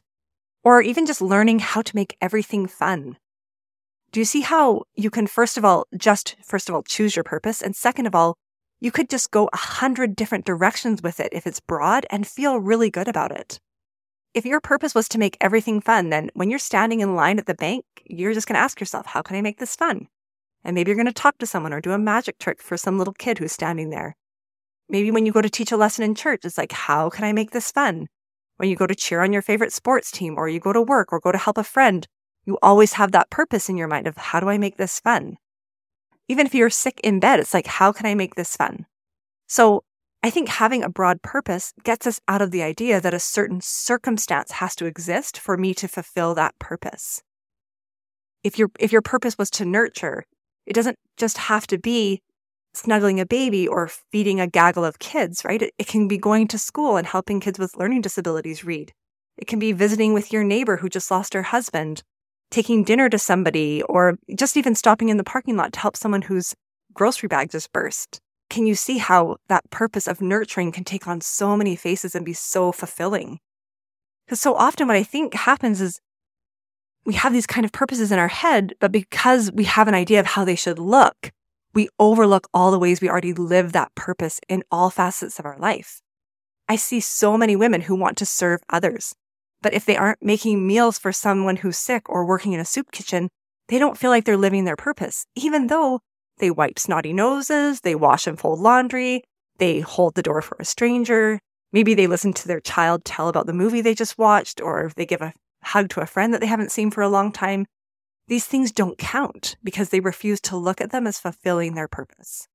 or 0.64 0.82
even 0.82 1.06
just 1.06 1.22
learning 1.22 1.60
how 1.60 1.82
to 1.82 1.96
make 1.96 2.18
everything 2.22 2.68
fun. 2.68 3.18
Do 4.12 4.20
you 4.20 4.26
see 4.26 4.42
how 4.42 4.84
you 4.96 5.10
can, 5.10 5.28
first 5.28 5.58
of 5.58 5.66
all, 5.66 5.86
just 5.98 6.36
first 6.44 6.70
of 6.70 6.76
all, 6.76 6.84
choose 6.84 7.16
your 7.16 7.24
purpose? 7.24 7.62
And 7.62 7.76
second 7.76 8.06
of 8.06 8.16
all, 8.16 8.38
you 8.80 8.92
could 8.92 9.10
just 9.10 9.32
go 9.32 9.50
a 9.52 9.58
hundred 9.58 10.16
different 10.16 10.46
directions 10.46 11.02
with 11.02 11.20
it 11.20 11.34
if 11.34 11.48
it's 11.48 11.60
broad 11.60 12.06
and 12.10 12.28
feel 12.28 12.60
really 12.60 12.90
good 12.90 13.08
about 13.08 13.32
it. 13.32 13.60
If 14.34 14.46
your 14.46 14.62
purpose 14.62 14.94
was 14.94 15.10
to 15.10 15.18
make 15.18 15.36
everything 15.42 15.82
fun, 15.82 16.10
then 16.10 16.30
when 16.36 16.50
you're 16.50 16.60
standing 16.60 17.00
in 17.00 17.16
line 17.16 17.40
at 17.40 17.48
the 17.48 17.56
bank, 17.56 17.86
you're 18.06 18.34
just 18.34 18.48
going 18.48 18.54
to 18.54 18.62
ask 18.62 18.80
yourself, 18.80 19.08
how 19.08 19.22
can 19.22 19.36
I 19.36 19.42
make 19.42 19.58
this 19.58 19.76
fun? 19.76 20.08
And 20.64 20.76
maybe 20.76 20.90
you're 20.90 20.96
going 20.96 21.08
to 21.08 21.14
talk 21.14 21.38
to 21.40 21.46
someone 21.46 21.74
or 21.74 21.82
do 21.82 21.92
a 21.92 21.98
magic 21.98 22.38
trick 22.38 22.62
for 22.62 22.78
some 22.78 22.98
little 22.98 23.14
kid 23.14 23.40
who's 23.40 23.52
standing 23.52 23.90
there. 23.90 24.16
Maybe 24.90 25.12
when 25.12 25.26
you 25.26 25.32
go 25.32 25.42
to 25.42 25.50
teach 25.50 25.72
a 25.72 25.78
lesson 25.78 26.04
in 26.04 26.14
church, 26.14 26.42
it's 26.44 26.58
like, 26.58 26.72
how 26.72 27.10
can 27.10 27.26
I 27.26 27.34
make 27.34 27.52
this 27.52 27.72
fun? 27.72 28.08
When 28.58 28.70
you 28.70 28.76
go 28.76 28.88
to 28.88 28.96
cheer 28.96 29.22
on 29.22 29.34
your 29.34 29.42
favorite 29.42 29.72
sports 29.72 30.12
team 30.12 30.36
or 30.38 30.50
you 30.50 30.60
go 30.60 30.74
to 30.74 30.82
work 30.82 31.14
or 31.14 31.20
go 31.20 31.32
to 31.32 31.38
help 31.38 31.58
a 31.58 31.64
friend, 31.64 32.08
you 32.46 32.58
always 32.62 32.94
have 32.94 33.12
that 33.12 33.30
purpose 33.30 33.70
in 33.70 33.78
your 33.78 33.88
mind 33.88 34.08
of 34.08 34.18
how 34.18 34.40
do 34.40 34.50
I 34.50 34.58
make 34.58 34.78
this 34.78 35.00
fun? 35.00 35.38
Even 36.28 36.46
if 36.46 36.56
you're 36.56 36.70
sick 36.70 37.00
in 37.04 37.20
bed, 37.20 37.40
it's 37.40 37.54
like, 37.54 37.68
how 37.68 37.92
can 37.92 38.06
I 38.06 38.16
make 38.16 38.36
this 38.36 38.56
fun? 38.56 38.86
So 39.48 39.84
I 40.24 40.30
think 40.30 40.50
having 40.50 40.84
a 40.84 40.90
broad 40.90 41.22
purpose 41.22 41.74
gets 41.84 42.08
us 42.08 42.20
out 42.28 42.42
of 42.42 42.52
the 42.52 42.64
idea 42.64 43.00
that 43.00 43.14
a 43.14 43.20
certain 43.20 43.62
circumstance 43.62 44.52
has 44.52 44.76
to 44.78 44.86
exist 44.86 45.38
for 45.40 45.56
me 45.56 45.74
to 45.76 45.88
fulfill 45.88 46.34
that 46.36 46.58
purpose. 46.60 47.22
If 48.44 48.58
your, 48.58 48.70
if 48.80 48.92
your 48.92 49.02
purpose 49.02 49.38
was 49.38 49.50
to 49.52 49.66
nurture, 49.66 50.26
it 50.66 50.74
doesn't 50.74 50.98
just 51.16 51.38
have 51.38 51.68
to 51.68 51.78
be 51.78 52.22
snuggling 52.77 53.19
a 53.19 53.25
baby 53.25 53.67
or 53.67 53.88
feeding 53.88 54.39
a 54.39 54.48
gaggle 54.48 54.86
of 54.86 55.00
kids, 55.00 55.43
right? 55.43 55.62
It, 55.62 55.88
can 55.88 56.07
be 56.07 56.17
going 56.17 56.48
to 56.50 56.57
school 56.57 56.97
and 56.97 57.08
helping 57.08 57.39
kids 57.39 57.60
with 57.60 57.75
learning 57.78 58.02
disabilities 58.02 58.63
read. 58.63 58.91
It 59.38 59.47
can 59.47 59.60
be 59.60 59.71
visiting 59.71 60.13
with 60.13 60.32
your 60.32 60.43
neighbor 60.43 60.78
who 60.78 60.89
just 60.89 61.12
lost 61.12 61.34
her 61.34 61.43
husband 61.43 62.04
taking 62.49 62.84
dinner 62.84 63.10
to 63.10 63.19
somebody 63.19 63.84
or 63.84 64.17
just 64.36 64.56
even 64.56 64.73
stopping 64.73 65.10
in 65.10 65.17
the 65.17 65.23
parking 65.23 65.58
lot 65.58 65.73
to 65.73 65.80
help 65.80 65.97
someone 65.97 66.21
whose 66.23 66.56
grocery 66.93 67.28
bag 67.28 67.52
just 67.52 67.71
burst. 67.73 68.19
Can 68.49 68.65
you 68.65 68.75
see 68.75 68.97
how 68.97 69.38
that 69.49 69.69
purpose 69.69 70.08
of 70.08 70.21
nurturing 70.21 70.71
can 70.71 70.84
take 70.84 71.08
on 71.08 71.19
so 71.19 71.58
many 71.58 71.75
faces 71.75 72.15
and 72.15 72.25
be 72.25 72.34
so 72.34 72.71
fulfilling? 72.71 73.39
Because 74.25 74.39
so 74.39 74.56
often 74.56 74.88
what 74.88 74.95
I 74.95 75.04
think 75.04 75.34
happens 75.34 75.82
is 75.82 75.99
we 77.06 77.13
have 77.15 77.34
these 77.34 77.47
kind 77.47 77.65
of 77.65 77.71
purposes 77.71 78.12
in 78.12 78.19
our 78.19 78.28
head, 78.28 78.73
but 78.80 78.91
because 78.91 79.52
we 79.52 79.63
have 79.65 79.88
an 79.88 79.93
idea 79.93 80.19
of 80.19 80.25
how 80.25 80.43
they 80.43 80.56
should 80.56 80.80
look, 80.80 81.32
we 81.78 81.90
overlook 82.00 82.48
all 82.56 82.72
the 82.72 82.80
ways 82.80 83.02
we 83.02 83.08
already 83.08 83.34
live 83.34 83.72
that 83.72 83.94
purpose 83.94 84.42
in 84.50 84.63
all 84.72 84.90
facets 84.90 85.38
of 85.38 85.46
our 85.46 85.60
life. 85.60 86.02
I 86.68 86.76
see 86.76 87.00
so 87.00 87.38
many 87.38 87.56
women 87.56 87.82
who 87.82 87.96
want 87.96 88.18
to 88.18 88.26
serve 88.26 88.62
others, 88.68 89.13
but 89.62 89.76
if 89.76 89.86
they 89.86 89.96
aren't 89.96 90.24
making 90.24 90.66
meals 90.66 90.98
for 90.98 91.12
someone 91.12 91.58
who's 91.58 91.78
sick 91.78 92.10
or 92.10 92.26
working 92.26 92.54
in 92.54 92.60
a 92.60 92.66
soup 92.66 92.92
kitchen, 92.92 93.30
they 93.68 93.78
don't 93.78 93.96
feel 93.96 94.10
like 94.10 94.26
they're 94.26 94.38
living 94.38 94.66
their 94.66 94.76
purpose, 94.76 95.28
even 95.36 95.68
though 95.68 96.00
they 96.40 96.50
wipe 96.50 96.80
snotty 96.80 97.13
noses, 97.13 97.82
they 97.82 97.94
wash 97.94 98.26
and 98.26 98.40
fold 98.40 98.58
laundry, 98.60 99.22
they 99.60 99.80
hold 99.82 100.16
the 100.16 100.24
door 100.24 100.42
for 100.42 100.58
a 100.60 100.66
stranger. 100.66 101.40
Maybe 101.72 101.94
they 101.94 102.08
listen 102.08 102.34
to 102.34 102.48
their 102.48 102.60
child 102.60 103.06
tell 103.06 103.28
about 103.28 103.46
the 103.46 103.54
movie 103.54 103.82
they 103.82 103.94
just 103.94 104.18
watched, 104.18 104.60
or 104.62 104.92
they 104.96 105.06
give 105.06 105.22
a 105.22 105.34
hug 105.62 105.90
to 105.90 106.02
a 106.02 106.08
friend 106.08 106.34
that 106.34 106.42
they 106.42 106.48
haven't 106.48 106.72
seen 106.72 106.90
for 106.90 107.04
a 107.04 107.10
long 107.10 107.32
time. 107.32 107.68
These 108.28 108.46
things 108.46 108.72
don't 108.72 108.98
count 108.98 109.56
because 109.63 109.90
they 109.90 110.00
refuse 110.00 110.42
to 110.42 110.58
look 110.58 110.82
at 110.82 110.92
them 110.92 111.08
as 111.08 111.20
fulfilling 111.20 111.76
their 111.76 111.88
purpose. 111.88 112.48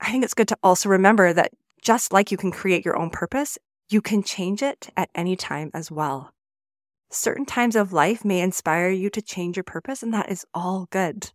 I 0.00 0.10
think 0.10 0.22
it's 0.22 0.34
good 0.34 0.48
to 0.48 0.58
also 0.62 0.88
remember 0.88 1.32
that 1.32 1.52
just 1.82 2.12
like 2.12 2.30
you 2.30 2.36
can 2.36 2.50
create 2.50 2.84
your 2.84 2.96
own 2.96 3.10
purpose, 3.10 3.58
you 3.88 4.00
can 4.00 4.22
change 4.22 4.62
it 4.62 4.90
at 4.96 5.10
any 5.14 5.36
time 5.36 5.70
as 5.74 5.90
well. 5.90 6.32
Certain 7.10 7.44
times 7.44 7.76
of 7.76 7.92
life 7.92 8.24
may 8.24 8.40
inspire 8.40 8.90
you 8.90 9.10
to 9.10 9.22
change 9.22 9.56
your 9.56 9.64
purpose, 9.64 10.02
and 10.02 10.12
that 10.14 10.30
is 10.30 10.46
all 10.54 10.86
good. 10.90 11.30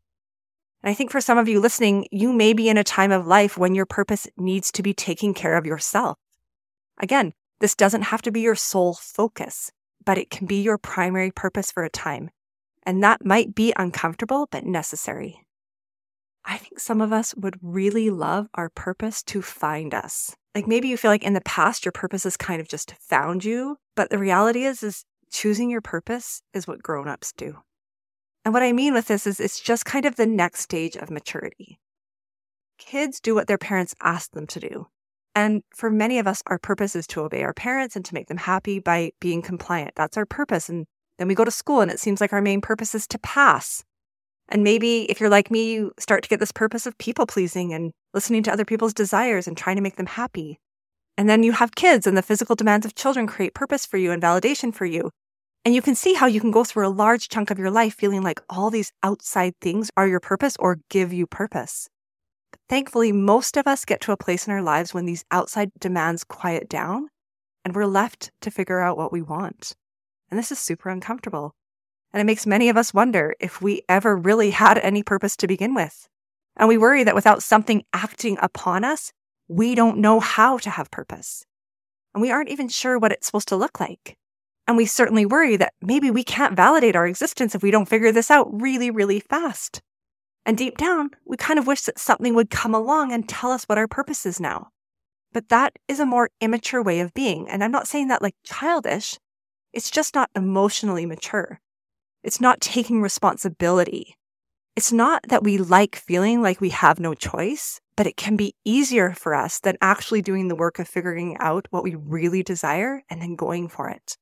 And 0.82 0.90
I 0.90 0.94
think 0.94 1.12
for 1.12 1.22
some 1.22 1.38
of 1.38 1.48
you 1.48 1.60
listening, 1.60 2.08
you 2.12 2.34
may 2.34 2.54
be 2.54 2.70
in 2.70 2.78
a 2.78 2.84
time 2.84 3.12
of 3.12 3.28
life 3.28 3.58
when 3.58 3.76
your 3.76 3.86
purpose 3.86 4.28
needs 4.38 4.72
to 4.74 4.84
be 4.84 4.94
taking 4.94 5.34
care 5.34 5.58
of 5.58 5.66
yourself. 5.66 6.18
Again, 7.00 7.34
this 7.60 7.76
doesn't 7.76 8.04
have 8.04 8.22
to 8.24 8.32
be 8.32 8.42
your 8.42 8.56
sole 8.56 8.94
focus, 8.94 9.72
but 10.06 10.18
it 10.18 10.30
can 10.30 10.48
be 10.48 10.62
your 10.62 10.78
primary 10.78 11.32
purpose 11.32 11.72
for 11.72 11.84
a 11.84 11.90
time. 11.90 12.30
And 12.90 13.04
that 13.04 13.24
might 13.24 13.54
be 13.54 13.72
uncomfortable, 13.78 14.48
but 14.50 14.66
necessary. 14.66 15.46
I 16.44 16.58
think 16.58 16.80
some 16.80 17.02
of 17.02 17.14
us 17.14 17.36
would 17.36 17.60
really 17.62 18.10
love 18.10 18.48
our 18.56 18.70
purpose 18.72 19.22
to 19.26 19.44
find 19.44 19.94
us. 19.94 20.36
Like 20.56 20.66
maybe 20.66 20.88
you 20.88 20.98
feel 20.98 21.12
like 21.12 21.22
in 21.22 21.34
the 21.34 21.42
past 21.42 21.86
your 21.86 21.92
purpose 21.92 22.24
has 22.24 22.36
kind 22.36 22.60
of 22.60 22.68
just 22.68 22.96
found 23.00 23.46
you, 23.46 23.78
but 23.96 24.10
the 24.10 24.18
reality 24.18 24.64
is 24.64 24.82
is 24.82 25.06
choosing 25.32 25.70
your 25.70 25.82
purpose 25.82 26.42
is 26.52 26.66
what 26.66 26.82
grown-ups 26.82 27.32
do. 27.38 27.58
And 28.44 28.56
what 28.56 28.64
I 28.64 28.72
mean 28.72 28.96
with 28.96 29.06
this 29.06 29.28
is 29.28 29.40
it's 29.40 29.60
just 29.60 29.86
kind 29.86 30.08
of 30.08 30.16
the 30.16 30.26
next 30.26 30.62
stage 30.62 30.96
of 30.96 31.12
maturity. 31.12 31.80
Kids 32.80 33.20
do 33.20 33.36
what 33.36 33.46
their 33.46 33.60
parents 33.60 33.94
ask 34.02 34.32
them 34.32 34.48
to 34.48 34.60
do. 34.60 34.88
And 35.36 35.62
for 35.76 35.92
many 35.92 36.18
of 36.18 36.26
us, 36.26 36.42
our 36.48 36.58
purpose 36.58 36.96
is 36.96 37.06
to 37.10 37.22
obey 37.22 37.44
our 37.44 37.54
parents 37.54 37.96
and 37.96 38.04
to 38.06 38.16
make 38.16 38.30
them 38.30 38.38
happy 38.38 38.80
by 38.80 39.12
being 39.20 39.44
compliant. 39.44 39.92
That's 39.96 40.18
our 40.18 40.26
purpose. 40.26 40.70
And 40.70 40.88
then 41.20 41.28
we 41.28 41.36
go 41.36 41.46
to 41.46 41.52
school 41.52 41.82
and 41.82 41.92
it 41.92 42.00
seems 42.00 42.22
like 42.22 42.34
our 42.34 42.42
main 42.42 42.62
purpose 42.62 42.96
is 42.96 43.06
to 43.08 43.20
pass. 43.20 43.84
And 44.48 44.64
maybe 44.64 45.04
if 45.12 45.20
you're 45.20 45.30
like 45.30 45.52
me, 45.52 45.74
you 45.74 45.92
start 46.00 46.24
to 46.24 46.30
get 46.30 46.40
this 46.40 46.52
purpose 46.52 46.86
of 46.86 46.98
people 46.98 47.28
pleasing 47.28 47.74
and 47.74 47.92
listening 48.14 48.42
to 48.44 48.52
other 48.52 48.66
people's 48.66 48.94
desires 48.94 49.48
and 49.48 49.56
trying 49.56 49.76
to 49.76 49.82
make 49.82 49.98
them 49.98 50.08
happy. 50.08 50.60
And 51.18 51.30
then 51.30 51.44
you 51.44 51.52
have 51.52 51.76
kids, 51.76 52.08
and 52.08 52.18
the 52.18 52.24
physical 52.24 52.56
demands 52.56 52.86
of 52.86 52.96
children 52.96 53.28
create 53.28 53.54
purpose 53.54 53.86
for 53.86 53.98
you 53.98 54.12
and 54.12 54.24
validation 54.24 54.74
for 54.74 54.86
you. 54.86 55.12
And 55.66 55.76
you 55.76 55.82
can 55.82 55.94
see 55.94 56.14
how 56.14 56.26
you 56.26 56.40
can 56.40 56.52
go 56.52 56.64
through 56.64 56.88
a 56.88 56.90
large 56.90 57.28
chunk 57.28 57.52
of 57.52 57.60
your 57.60 57.70
life 57.70 57.94
feeling 57.94 58.24
like 58.24 58.40
all 58.50 58.70
these 58.70 58.94
outside 59.04 59.54
things 59.60 59.92
are 59.98 60.08
your 60.08 60.22
purpose 60.22 60.56
or 60.58 60.80
give 60.90 61.12
you 61.12 61.28
purpose. 61.28 61.90
But 62.52 62.62
thankfully, 62.70 63.12
most 63.12 63.58
of 63.58 63.68
us 63.68 63.84
get 63.84 64.00
to 64.02 64.14
a 64.14 64.18
place 64.18 64.48
in 64.48 64.54
our 64.54 64.64
lives 64.64 64.94
when 64.94 65.06
these 65.06 65.26
outside 65.30 65.72
demands 65.80 66.24
quiet 66.24 66.70
down 66.70 67.10
and 67.66 67.76
we're 67.76 67.86
left 67.86 68.32
to 68.42 68.50
figure 68.50 68.80
out 68.80 68.98
what 68.98 69.12
we 69.12 69.22
want. 69.22 69.76
And 70.30 70.38
this 70.38 70.52
is 70.52 70.60
super 70.60 70.90
uncomfortable. 70.90 71.54
And 72.14 72.22
it 72.22 72.26
makes 72.26 72.48
many 72.48 72.70
of 72.70 72.78
us 72.78 72.94
wonder 72.94 73.36
if 73.40 73.62
we 73.62 73.84
ever 73.88 74.16
really 74.16 74.52
had 74.52 74.78
any 74.80 75.04
purpose 75.04 75.36
to 75.38 75.48
begin 75.48 75.74
with. 75.76 76.08
And 76.58 76.68
we 76.68 76.78
worry 76.78 77.04
that 77.04 77.16
without 77.16 77.44
something 77.44 77.84
acting 77.94 78.38
upon 78.42 78.84
us, 78.84 79.12
we 79.48 79.76
don't 79.76 80.00
know 80.00 80.20
how 80.20 80.58
to 80.60 80.70
have 80.70 80.92
purpose. 80.92 81.46
And 82.14 82.22
we 82.22 82.32
aren't 82.32 82.50
even 82.50 82.68
sure 82.68 82.98
what 82.98 83.12
it's 83.12 83.28
supposed 83.28 83.48
to 83.50 83.56
look 83.56 83.80
like. 83.80 84.18
And 84.68 84.78
we 84.78 84.86
certainly 84.86 85.26
worry 85.26 85.58
that 85.58 85.74
maybe 85.82 86.12
we 86.12 86.24
can't 86.24 86.56
validate 86.56 86.96
our 86.96 87.08
existence 87.08 87.56
if 87.56 87.64
we 87.64 87.72
don't 87.72 87.90
figure 87.90 88.12
this 88.12 88.30
out 88.30 88.48
really, 88.52 88.92
really 88.92 89.20
fast. 89.20 89.82
And 90.46 90.58
deep 90.58 90.78
down, 90.78 91.12
we 91.26 91.38
kind 91.38 91.60
of 91.60 91.68
wish 91.68 91.82
that 91.82 92.00
something 92.00 92.36
would 92.36 92.50
come 92.50 92.76
along 92.76 93.12
and 93.12 93.28
tell 93.28 93.52
us 93.52 93.66
what 93.66 93.78
our 93.78 93.88
purpose 93.88 94.26
is 94.26 94.40
now. 94.40 94.70
But 95.32 95.50
that 95.50 95.74
is 95.88 96.00
a 96.00 96.06
more 96.06 96.30
immature 96.42 96.82
way 96.82 97.00
of 97.00 97.14
being. 97.14 97.48
And 97.50 97.64
I'm 97.64 97.72
not 97.72 97.88
saying 97.88 98.08
that 98.08 98.22
like 98.22 98.36
childish. 98.44 99.18
It's 99.74 99.90
just 99.92 100.16
not 100.16 100.30
emotionally 100.36 101.06
mature. 101.06 101.60
It's 102.24 102.42
not 102.42 102.62
taking 102.62 103.02
responsibility 103.02 104.18
It's 104.76 104.94
not 104.94 105.24
that 105.28 105.44
we 105.44 105.58
like 105.58 105.96
feeling 105.98 106.42
like 106.42 106.62
we 106.62 106.70
have 106.70 107.00
no 107.00 107.14
choice, 107.14 107.82
but 107.98 108.08
it 108.08 108.16
can 108.16 108.38
be 108.38 108.56
easier 108.64 109.12
for 109.14 109.36
us 109.36 109.60
than 109.60 109.78
actually 109.82 110.22
doing 110.22 110.48
the 110.48 110.56
work 110.56 110.80
of 110.80 110.88
figuring 110.88 111.36
out 111.40 111.68
what 111.70 111.84
we 111.84 111.96
really 111.96 112.44
desire 112.44 113.04
and 113.10 113.22
then 113.22 113.36
going 113.36 113.68
for 113.68 113.90
it. 113.90 114.16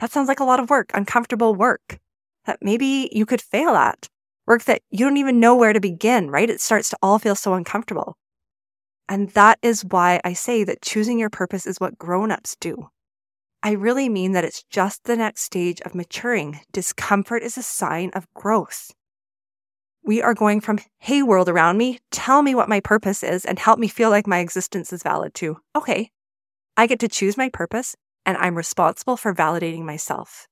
That 0.00 0.10
sounds 0.10 0.28
like 0.28 0.40
a 0.40 0.44
lot 0.44 0.60
of 0.60 0.70
work, 0.70 0.90
uncomfortable 0.94 1.54
work 1.54 1.98
that 2.46 2.58
maybe 2.62 3.08
you 3.12 3.26
could 3.26 3.42
fail 3.42 3.70
at, 3.70 4.08
work 4.46 4.64
that 4.64 4.82
you 4.90 5.04
don't 5.04 5.16
even 5.16 5.40
know 5.40 5.54
where 5.54 5.72
to 5.72 5.80
begin, 5.80 6.30
right? 6.30 6.50
It 6.50 6.60
starts 6.60 6.90
to 6.90 6.98
all 7.02 7.18
feel 7.20 7.36
so 7.36 7.54
uncomfortable. 7.54 8.16
And 9.08 9.30
that 9.30 9.58
is 9.62 9.84
why 9.84 10.20
I 10.24 10.32
say 10.32 10.64
that 10.64 10.82
choosing 10.82 11.18
your 11.20 11.30
purpose 11.30 11.66
is 11.66 11.80
what 11.80 11.98
grown-ups 11.98 12.56
do. 12.60 12.88
I 13.62 13.72
really 13.72 14.08
mean 14.08 14.32
that 14.32 14.44
it's 14.44 14.62
just 14.70 15.04
the 15.04 15.16
next 15.16 15.42
stage 15.42 15.80
of 15.80 15.94
maturing. 15.94 16.60
Discomfort 16.72 17.42
is 17.42 17.58
a 17.58 17.62
sign 17.62 18.10
of 18.14 18.32
growth. 18.32 18.92
We 20.04 20.22
are 20.22 20.32
going 20.32 20.60
from, 20.60 20.78
hey, 20.98 21.22
world 21.24 21.48
around 21.48 21.76
me, 21.76 21.98
tell 22.12 22.42
me 22.42 22.54
what 22.54 22.68
my 22.68 22.78
purpose 22.80 23.22
is 23.24 23.44
and 23.44 23.58
help 23.58 23.78
me 23.78 23.88
feel 23.88 24.10
like 24.10 24.28
my 24.28 24.38
existence 24.38 24.92
is 24.92 25.02
valid 25.02 25.34
too. 25.34 25.58
Okay, 25.74 26.10
I 26.76 26.86
get 26.86 27.00
to 27.00 27.08
choose 27.08 27.36
my 27.36 27.48
purpose 27.48 27.96
and 28.24 28.36
I'm 28.38 28.56
responsible 28.56 29.16
for 29.16 29.34
validating 29.34 29.82
myself. 29.82 30.46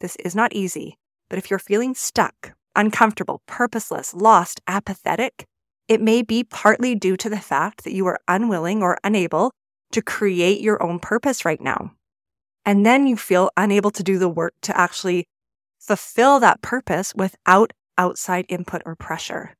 This 0.00 0.16
is 0.16 0.34
not 0.34 0.52
easy, 0.52 0.98
but 1.28 1.38
if 1.38 1.50
you're 1.50 1.58
feeling 1.60 1.94
stuck, 1.94 2.54
uncomfortable, 2.74 3.42
purposeless, 3.46 4.12
lost, 4.12 4.60
apathetic, 4.66 5.44
it 5.86 6.00
may 6.00 6.22
be 6.22 6.42
partly 6.42 6.96
due 6.96 7.16
to 7.16 7.30
the 7.30 7.38
fact 7.38 7.84
that 7.84 7.92
you 7.92 8.06
are 8.06 8.20
unwilling 8.26 8.82
or 8.82 8.98
unable 9.04 9.52
to 9.92 10.02
create 10.02 10.60
your 10.60 10.82
own 10.82 10.98
purpose 10.98 11.44
right 11.44 11.60
now. 11.60 11.92
And 12.64 12.84
then 12.84 13.06
you 13.06 13.16
feel 13.16 13.50
unable 13.56 13.90
to 13.92 14.02
do 14.02 14.18
the 14.18 14.28
work 14.28 14.54
to 14.62 14.78
actually 14.78 15.26
fulfill 15.78 16.40
that 16.40 16.62
purpose 16.62 17.14
without 17.14 17.72
outside 17.96 18.46
input 18.48 18.82
or 18.84 18.94
pressure. 18.94 19.54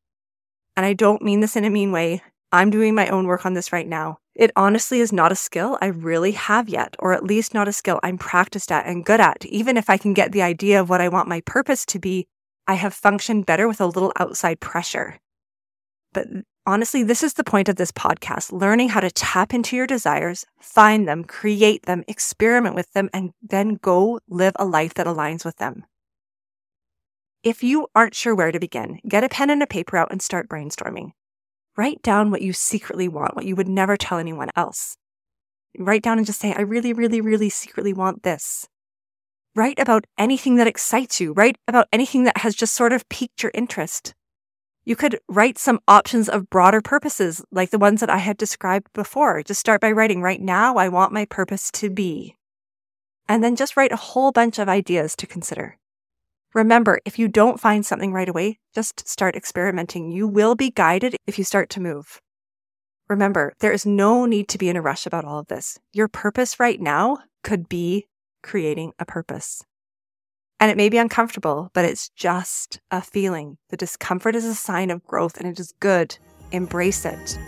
And 0.76 0.86
I 0.86 0.92
don't 0.92 1.22
mean 1.22 1.40
this 1.40 1.56
in 1.56 1.64
a 1.64 1.70
mean 1.70 1.92
way. 1.92 2.22
I'm 2.52 2.70
doing 2.70 2.94
my 2.94 3.08
own 3.08 3.26
work 3.26 3.46
on 3.46 3.54
this 3.54 3.72
right 3.72 3.86
now. 3.86 4.18
It 4.34 4.50
honestly 4.56 5.00
is 5.00 5.12
not 5.12 5.32
a 5.32 5.36
skill 5.36 5.78
I 5.80 5.86
really 5.86 6.32
have 6.32 6.68
yet, 6.68 6.96
or 6.98 7.12
at 7.12 7.24
least 7.24 7.54
not 7.54 7.68
a 7.68 7.72
skill 7.72 8.00
I'm 8.02 8.18
practiced 8.18 8.72
at 8.72 8.86
and 8.86 9.04
good 9.04 9.20
at. 9.20 9.44
Even 9.46 9.76
if 9.76 9.90
I 9.90 9.96
can 9.96 10.14
get 10.14 10.32
the 10.32 10.42
idea 10.42 10.80
of 10.80 10.88
what 10.88 11.00
I 11.00 11.08
want 11.08 11.28
my 11.28 11.42
purpose 11.42 11.84
to 11.86 11.98
be, 11.98 12.26
I 12.66 12.74
have 12.74 12.94
functioned 12.94 13.46
better 13.46 13.68
with 13.68 13.80
a 13.80 13.86
little 13.86 14.12
outside 14.18 14.60
pressure. 14.60 15.18
But 16.12 16.26
honestly, 16.66 17.02
this 17.02 17.22
is 17.22 17.34
the 17.34 17.44
point 17.44 17.68
of 17.68 17.76
this 17.76 17.92
podcast 17.92 18.52
learning 18.52 18.90
how 18.90 19.00
to 19.00 19.10
tap 19.10 19.54
into 19.54 19.76
your 19.76 19.86
desires, 19.86 20.44
find 20.60 21.06
them, 21.06 21.24
create 21.24 21.86
them, 21.86 22.04
experiment 22.08 22.74
with 22.74 22.92
them, 22.92 23.08
and 23.12 23.32
then 23.42 23.74
go 23.74 24.20
live 24.28 24.54
a 24.56 24.64
life 24.64 24.94
that 24.94 25.06
aligns 25.06 25.44
with 25.44 25.56
them. 25.56 25.84
If 27.42 27.62
you 27.62 27.88
aren't 27.94 28.14
sure 28.14 28.34
where 28.34 28.52
to 28.52 28.60
begin, 28.60 28.98
get 29.08 29.24
a 29.24 29.28
pen 29.28 29.50
and 29.50 29.62
a 29.62 29.66
paper 29.66 29.96
out 29.96 30.10
and 30.10 30.20
start 30.20 30.48
brainstorming. 30.48 31.12
Write 31.76 32.02
down 32.02 32.30
what 32.30 32.42
you 32.42 32.52
secretly 32.52 33.08
want, 33.08 33.34
what 33.34 33.46
you 33.46 33.56
would 33.56 33.68
never 33.68 33.96
tell 33.96 34.18
anyone 34.18 34.50
else. 34.56 34.96
Write 35.78 36.02
down 36.02 36.18
and 36.18 36.26
just 36.26 36.40
say, 36.40 36.52
I 36.52 36.62
really, 36.62 36.92
really, 36.92 37.20
really 37.20 37.48
secretly 37.48 37.92
want 37.94 38.24
this. 38.24 38.68
Write 39.54 39.78
about 39.78 40.04
anything 40.18 40.56
that 40.56 40.66
excites 40.66 41.20
you. 41.20 41.32
Write 41.32 41.56
about 41.66 41.88
anything 41.92 42.24
that 42.24 42.38
has 42.38 42.54
just 42.54 42.74
sort 42.74 42.92
of 42.92 43.08
piqued 43.08 43.42
your 43.42 43.52
interest. 43.54 44.14
You 44.90 44.96
could 44.96 45.20
write 45.28 45.56
some 45.56 45.78
options 45.86 46.28
of 46.28 46.50
broader 46.50 46.80
purposes, 46.80 47.44
like 47.52 47.70
the 47.70 47.78
ones 47.78 48.00
that 48.00 48.10
I 48.10 48.16
had 48.16 48.36
described 48.36 48.92
before. 48.92 49.40
Just 49.44 49.60
start 49.60 49.80
by 49.80 49.92
writing, 49.92 50.20
right 50.20 50.40
now, 50.40 50.78
I 50.78 50.88
want 50.88 51.12
my 51.12 51.26
purpose 51.26 51.70
to 51.74 51.88
be. 51.88 52.34
And 53.28 53.44
then 53.44 53.54
just 53.54 53.76
write 53.76 53.92
a 53.92 53.96
whole 54.10 54.32
bunch 54.32 54.58
of 54.58 54.68
ideas 54.68 55.14
to 55.14 55.28
consider. 55.28 55.78
Remember, 56.54 56.98
if 57.04 57.20
you 57.20 57.28
don't 57.28 57.60
find 57.60 57.86
something 57.86 58.12
right 58.12 58.28
away, 58.28 58.58
just 58.74 59.08
start 59.08 59.36
experimenting. 59.36 60.10
You 60.10 60.26
will 60.26 60.56
be 60.56 60.72
guided 60.72 61.14
if 61.24 61.38
you 61.38 61.44
start 61.44 61.70
to 61.70 61.80
move. 61.80 62.20
Remember, 63.08 63.52
there 63.60 63.70
is 63.70 63.86
no 63.86 64.26
need 64.26 64.48
to 64.48 64.58
be 64.58 64.68
in 64.68 64.74
a 64.74 64.82
rush 64.82 65.06
about 65.06 65.24
all 65.24 65.38
of 65.38 65.46
this. 65.46 65.78
Your 65.92 66.08
purpose 66.08 66.58
right 66.58 66.80
now 66.80 67.18
could 67.44 67.68
be 67.68 68.08
creating 68.42 68.94
a 68.98 69.04
purpose. 69.04 69.62
And 70.60 70.70
it 70.70 70.76
may 70.76 70.90
be 70.90 70.98
uncomfortable, 70.98 71.70
but 71.72 71.86
it's 71.86 72.10
just 72.10 72.80
a 72.90 73.00
feeling. 73.00 73.56
The 73.70 73.78
discomfort 73.78 74.36
is 74.36 74.44
a 74.44 74.54
sign 74.54 74.90
of 74.90 75.02
growth 75.04 75.38
and 75.38 75.48
it 75.48 75.58
is 75.58 75.72
good. 75.80 76.18
Embrace 76.52 77.06
it. 77.06 77.38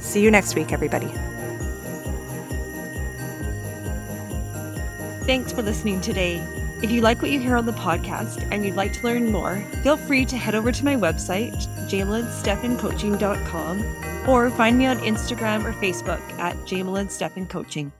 See 0.00 0.22
you 0.22 0.30
next 0.30 0.54
week, 0.54 0.72
everybody. 0.72 1.12
Thanks 5.26 5.52
for 5.52 5.60
listening 5.62 6.00
today. 6.00 6.42
If 6.82 6.90
you 6.90 7.00
like 7.00 7.22
what 7.22 7.30
you 7.30 7.38
hear 7.40 7.56
on 7.56 7.64
the 7.64 7.72
podcast 7.72 8.46
and 8.50 8.62
you'd 8.64 8.76
like 8.76 8.92
to 8.94 9.04
learn 9.04 9.32
more, 9.32 9.64
feel 9.82 9.96
free 9.96 10.26
to 10.26 10.36
head 10.36 10.54
over 10.54 10.70
to 10.70 10.84
my 10.84 10.96
website, 10.96 11.56
jamelynstephancoaching.com, 11.88 14.28
or 14.28 14.50
find 14.50 14.76
me 14.76 14.84
on 14.86 14.98
Instagram 14.98 15.64
or 15.64 15.72
Facebook 15.72 16.20
at 16.38 16.54
Jamelyn 16.66 17.48
Coaching. 17.48 17.90